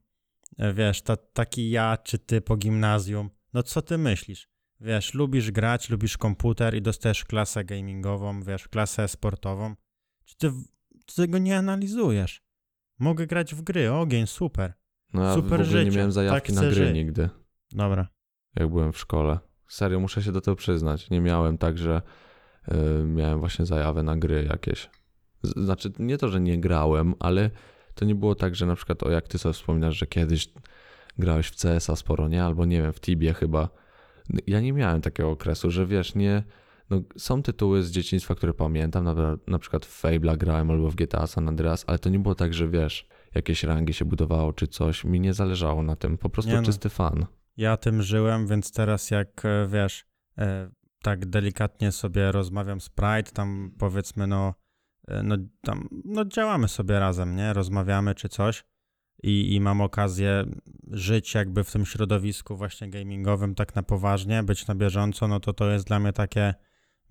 [0.58, 4.50] e, wiesz, ta, taki ja czy ty po gimnazjum, no co ty myślisz?
[4.82, 9.76] Wiesz, lubisz grać, lubisz komputer i dostajesz klasę gamingową, wiesz, klasę sportową.
[10.26, 10.52] Czy ty,
[11.06, 12.44] ty tego nie analizujesz?
[13.00, 14.74] Mogę grać w gry, ogień, super.
[15.14, 16.94] No ja Super w ogóle nie życie, miałem zajawki tak na gry żyć.
[16.94, 17.30] nigdy.
[17.72, 18.08] Dobra.
[18.56, 19.40] jak byłem w szkole.
[19.68, 21.10] Serio, muszę się do tego przyznać.
[21.10, 22.02] Nie miałem tak, że
[22.68, 24.90] y, miałem właśnie zajawę na gry jakieś.
[25.44, 27.50] Znaczy, nie to, że nie grałem, ale
[27.96, 30.50] to nie było tak, że na przykład, o jak ty sobie wspominasz, że kiedyś
[31.18, 32.44] grałeś w CS-a sporo, nie?
[32.44, 33.70] Albo nie wiem, w Tibie chyba.
[34.48, 36.44] Ja nie miałem takiego okresu, że wiesz, nie...
[36.90, 40.96] No, są tytuły z dzieciństwa, które pamiętam, na, na przykład w Fable'a grałem albo w
[40.96, 44.68] GTA San Andreas, ale to nie było tak, że wiesz, jakieś rangi się budowało czy
[44.68, 45.04] coś.
[45.04, 46.64] Mi nie zależało na tym, po prostu Nie no.
[46.64, 47.26] czysty fan.
[47.58, 50.06] Ja tym żyłem, więc teraz jak e, wiesz,
[50.38, 50.70] e,
[51.02, 54.54] tak delikatnie sobie rozmawiam z Pride, tam powiedzmy, no,
[55.24, 57.54] no, tam, no działamy sobie razem, nie?
[57.54, 58.64] Rozmawiamy czy coś
[59.24, 60.46] i, i mam okazję
[60.92, 65.54] żyć jakby w tym środowisku właśnie gamingowym tak na poważnie, być na bieżąco, no to
[65.54, 66.54] to jest dla mnie takie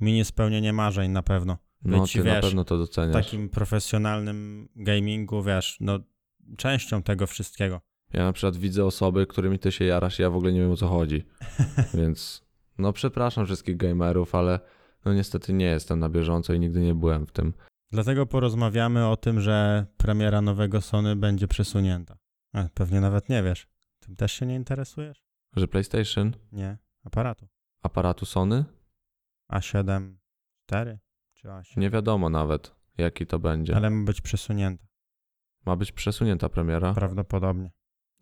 [0.00, 1.58] mini spełnienie marzeń na pewno.
[1.84, 3.12] No, Być, ty na wiesz, pewno to W doceniasz.
[3.12, 5.98] takim profesjonalnym gamingu, wiesz, no
[6.56, 7.80] częścią tego wszystkiego.
[8.12, 10.76] Ja na przykład widzę osoby, którymi ty się jarasz, ja w ogóle nie wiem o
[10.76, 11.24] co chodzi.
[11.94, 12.44] Więc
[12.78, 14.60] no przepraszam wszystkich gamerów, ale
[15.04, 17.52] no niestety nie jestem na bieżąco i nigdy nie byłem w tym.
[17.94, 22.16] Dlatego porozmawiamy o tym, że premiera nowego Sony będzie przesunięta.
[22.52, 23.66] A, pewnie nawet nie wiesz.
[23.98, 25.24] Tym też się nie interesujesz?
[25.56, 26.78] Że PlayStation, Nie.
[27.04, 27.48] Aparatu.
[27.82, 28.64] aparatu Sony,
[29.52, 30.14] A7
[30.66, 30.98] 4
[31.34, 31.76] czy A7?
[31.76, 33.76] nie wiadomo nawet jaki to będzie.
[33.76, 34.86] Ale ma być przesunięta.
[35.66, 36.94] Ma być przesunięta premiera.
[36.94, 37.70] Prawdopodobnie.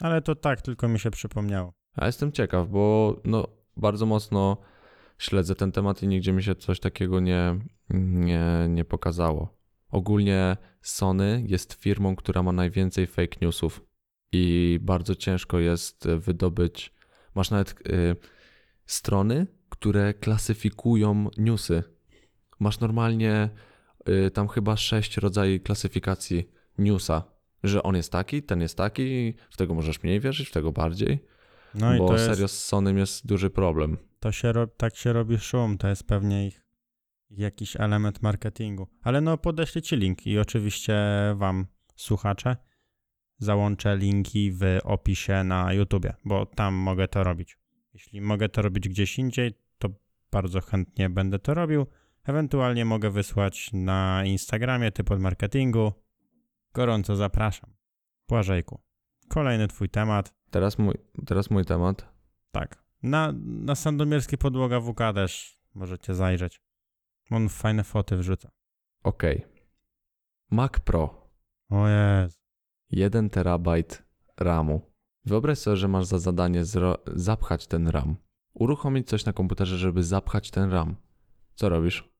[0.01, 1.73] Ale to tak, tylko mi się przypomniało.
[1.97, 4.57] A jestem ciekaw, bo no bardzo mocno
[5.19, 7.59] śledzę ten temat i nigdzie mi się coś takiego nie,
[7.91, 9.62] nie, nie pokazało.
[9.93, 13.85] Ogólnie Sony jest firmą, która ma najwięcej fake newsów
[14.33, 16.93] i bardzo ciężko jest wydobyć.
[17.35, 18.17] Masz nawet y,
[18.87, 21.83] strony, które klasyfikują newsy.
[22.59, 23.51] Masz normalnie
[24.09, 27.23] y, tam chyba sześć rodzajów klasyfikacji newsa,
[27.65, 31.25] że on jest taki, ten jest taki, w tego możesz mniej wierzyć, w tego bardziej.
[31.75, 33.97] No i bo to jest, serio z Sonym jest duży problem.
[34.21, 36.62] to się tak się robi szum, to jest pewnie ich,
[37.39, 38.89] jakiś element marketingu.
[39.03, 40.95] Ale no podeślę ci link i oczywiście
[41.35, 41.67] wam,
[41.97, 42.57] słuchacze,
[43.39, 47.59] załączę linki w opisie na YouTubie, bo tam mogę to robić.
[47.95, 49.89] Jeśli mogę to robić gdzieś indziej, to
[50.31, 51.87] bardzo chętnie będę to robił.
[52.25, 55.93] Ewentualnie mogę wysłać na Instagramie typ od marketingu.
[56.75, 57.71] Gorąco zapraszam.
[58.29, 58.81] Błażejku,
[59.29, 60.35] kolejny twój temat.
[60.51, 60.95] Teraz mój,
[61.27, 62.13] teraz mój temat.
[62.53, 62.83] Tak.
[63.03, 66.61] Na, na sandomierskiej podłoga WK też możecie zajrzeć.
[67.31, 68.51] On fajne foty wrzuca.
[69.03, 69.47] Okej.
[70.51, 71.31] Mac Pro.
[71.71, 72.39] O Jezu.
[72.91, 74.03] 1 terabajt
[74.41, 74.93] RAMu.
[75.25, 78.17] Wyobraź sobie, że masz za zadanie zro- zapchać ten RAM.
[78.55, 80.97] Uruchomić coś na komputerze, żeby zapchać ten RAM.
[81.55, 82.13] Co robisz?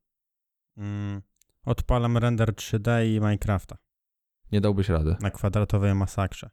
[0.77, 1.23] Mm,
[1.65, 3.77] odpalam render 3D i Minecrafta
[4.53, 5.17] Nie dałbyś rady.
[5.21, 6.51] na kwadratowej masakrze.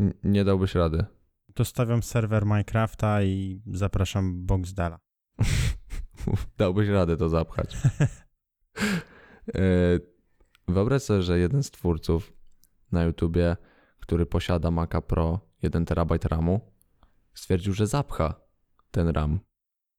[0.00, 1.06] N- nie dałbyś rady.
[1.54, 4.98] To stawiam serwer Minecrafta i zapraszam Boxdela.
[6.58, 7.76] dałbyś radę to zapchać.
[9.54, 9.60] E,
[10.68, 12.32] Wyobraź sobie, że jeden z twórców
[12.92, 13.56] na YouTubie,
[14.00, 16.60] który posiada Maca Pro 1 terabajt RAMu,
[17.34, 18.40] stwierdził, że zapcha
[18.90, 19.40] ten RAM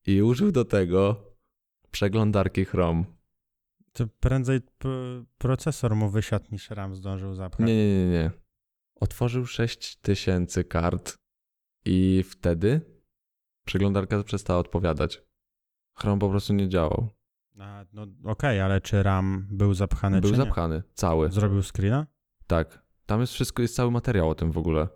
[0.06, 1.26] i użył do tego
[1.90, 3.04] przeglądarki Chrome.
[3.92, 4.60] To prędzej
[5.38, 7.66] procesor mu wysiadł niż RAM zdążył zapchać.
[7.66, 8.30] Nie, nie, nie, nie.
[8.94, 11.16] Otworzył 6000 kart
[11.84, 12.80] i wtedy
[13.64, 15.22] przeglądarka przestała odpowiadać.
[16.00, 17.08] Chrome po prostu nie działał.
[17.58, 20.44] A, no okej, ale czy RAM był zapchany Był czy nie?
[20.44, 21.30] zapchany, cały.
[21.30, 22.06] Zrobił screena?
[22.46, 22.82] Tak.
[23.06, 24.88] Tam jest wszystko, jest cały materiał o tym w ogóle.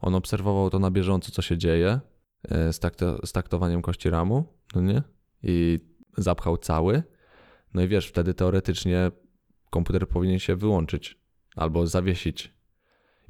[0.00, 2.00] On obserwował to na bieżąco, co się dzieje
[2.48, 4.44] e, z, takto, z taktowaniem kości ramu,
[4.74, 5.02] no nie?
[5.42, 5.80] I
[6.16, 7.02] zapchał cały.
[7.74, 9.10] No i wiesz, wtedy teoretycznie
[9.70, 11.20] komputer powinien się wyłączyć
[11.56, 12.54] albo zawiesić.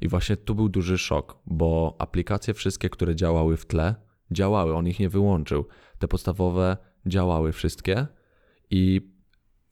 [0.01, 3.95] I właśnie tu był duży szok, bo aplikacje wszystkie, które działały w tle,
[4.31, 5.67] działały, on ich nie wyłączył.
[5.99, 8.07] Te podstawowe działały wszystkie
[8.69, 9.01] i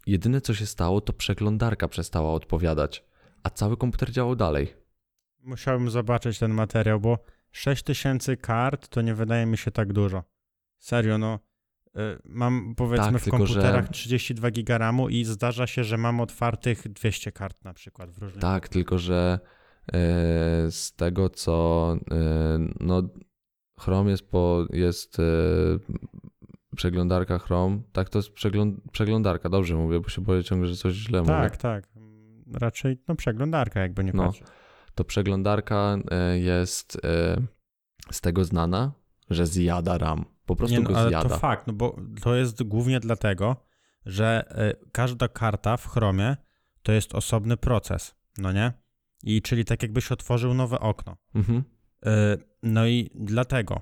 [0.07, 3.03] jedyne co się stało, to przeglądarka przestała odpowiadać
[3.43, 4.73] a cały komputer działał dalej.
[5.39, 7.17] Musiałbym zobaczyć ten materiał, bo
[7.51, 10.23] 6000 kart to nie wydaje mi się tak dużo.
[10.77, 11.39] Serio, no.
[11.87, 15.97] y, Mam powiedzmy Tak, w tylko że- komputerach 32 giga RAMu i zdarza się, że
[15.97, 18.41] mam otwartych 200 kart na przykład w różnych.
[18.41, 19.39] Tak, tylko że
[19.93, 19.97] e,
[20.71, 22.15] z tego co e,
[22.79, 23.01] no
[23.83, 25.23] Chrome jest po jest e,
[26.75, 30.93] przeglądarka Chrome, tak to jest przegląd, przeglądarka, dobrze mówię, bo się boję ciągle, że coś
[30.93, 31.33] źle mówię.
[31.33, 31.89] Tak, tak.
[32.53, 34.31] Raczej no przeglądarka, jakby nie No.
[34.95, 37.37] To przeglądarka e, jest e,
[38.11, 38.91] z tego znana,
[39.29, 40.25] że zjada RAM.
[40.45, 41.29] Po prostu Nie, no, go ale zjada.
[41.29, 43.55] to fakt, no bo to jest głównie dlatego,
[44.05, 44.43] że
[44.91, 46.37] każda karta w Chromie
[46.83, 48.73] to jest osobny proces, no nie?
[49.23, 51.17] I czyli tak jakbyś otworzył nowe okno.
[51.35, 51.63] Mhm.
[52.05, 52.09] Y,
[52.63, 53.81] No i dlatego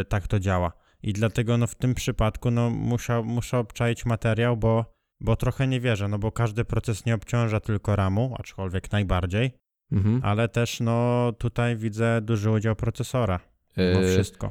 [0.00, 0.72] y, tak to działa.
[1.02, 5.80] I dlatego no w tym przypadku no musiał, muszę obczaić materiał, bo, bo trochę nie
[5.80, 9.50] wierzę, no bo każdy proces nie obciąża tylko ramu, aczkolwiek najbardziej,
[9.92, 10.20] Mhm.
[10.24, 13.40] ale też no tutaj widzę duży udział procesora.
[13.76, 14.50] No E, wszystko.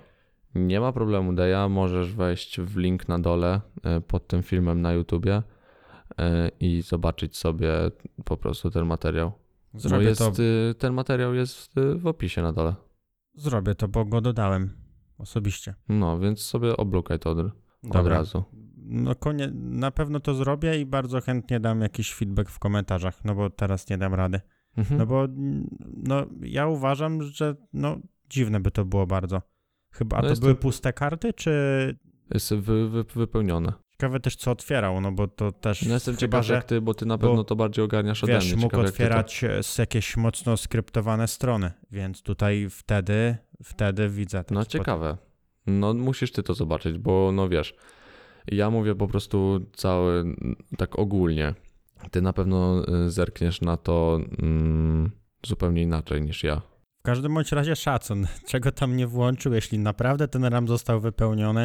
[0.56, 1.70] Nie ma problemu, Deja.
[1.70, 5.41] Możesz wejść w link na dole e, pod tym filmem na YouTubie
[6.20, 7.72] e, i zobaczyć sobie
[8.26, 9.32] po prostu ten materiał.
[9.74, 12.76] Bo Zrobię, jest, to, y, ten materiał jest y, w opisie na dole.
[13.36, 14.69] Zrobię to, bo go dodałem
[15.17, 15.75] osobiście.
[15.89, 17.38] No, więc sobie oblukaj to od,
[17.89, 18.43] od razu.
[18.77, 23.36] No konie, na pewno to zrobię i bardzo chętnie dam jakiś feedback w komentarzach, no
[23.36, 24.41] bo teraz nie dam rady.
[24.77, 24.97] Mhm.
[24.99, 25.27] No bo
[26.03, 27.97] no, ja uważam, że no,
[28.29, 29.41] dziwne by to było bardzo.
[29.91, 31.51] Chyba, a No to były to- puste karty, czy
[32.33, 33.73] Jest wy, wy, wypełnione.
[33.96, 36.82] Ciekawe też co otwierał, no bo to też No jestem chyba, ciekaw że jak ty,
[36.82, 38.56] bo ty na bo, pewno to bardziej ogarniasz ode wiesz, mnie.
[38.56, 44.10] mógł Ciekawe, ty to- otwierać e, z jakieś mocno skryptowane strony, więc tutaj wtedy, wtedy
[44.10, 44.43] widzę.
[44.52, 45.18] No ciekawe.
[45.68, 47.76] No musisz ty to zobaczyć, bo no wiesz,
[48.48, 50.36] ja mówię po prostu cały,
[50.78, 51.54] tak ogólnie.
[52.12, 55.12] Ty na pewno y, zerkniesz na to mm,
[55.46, 56.62] zupełnie inaczej niż ja.
[57.00, 61.54] W każdym bądź razie szacun, czego tam nie włączył, jeśli naprawdę ten RAM został wypełniony,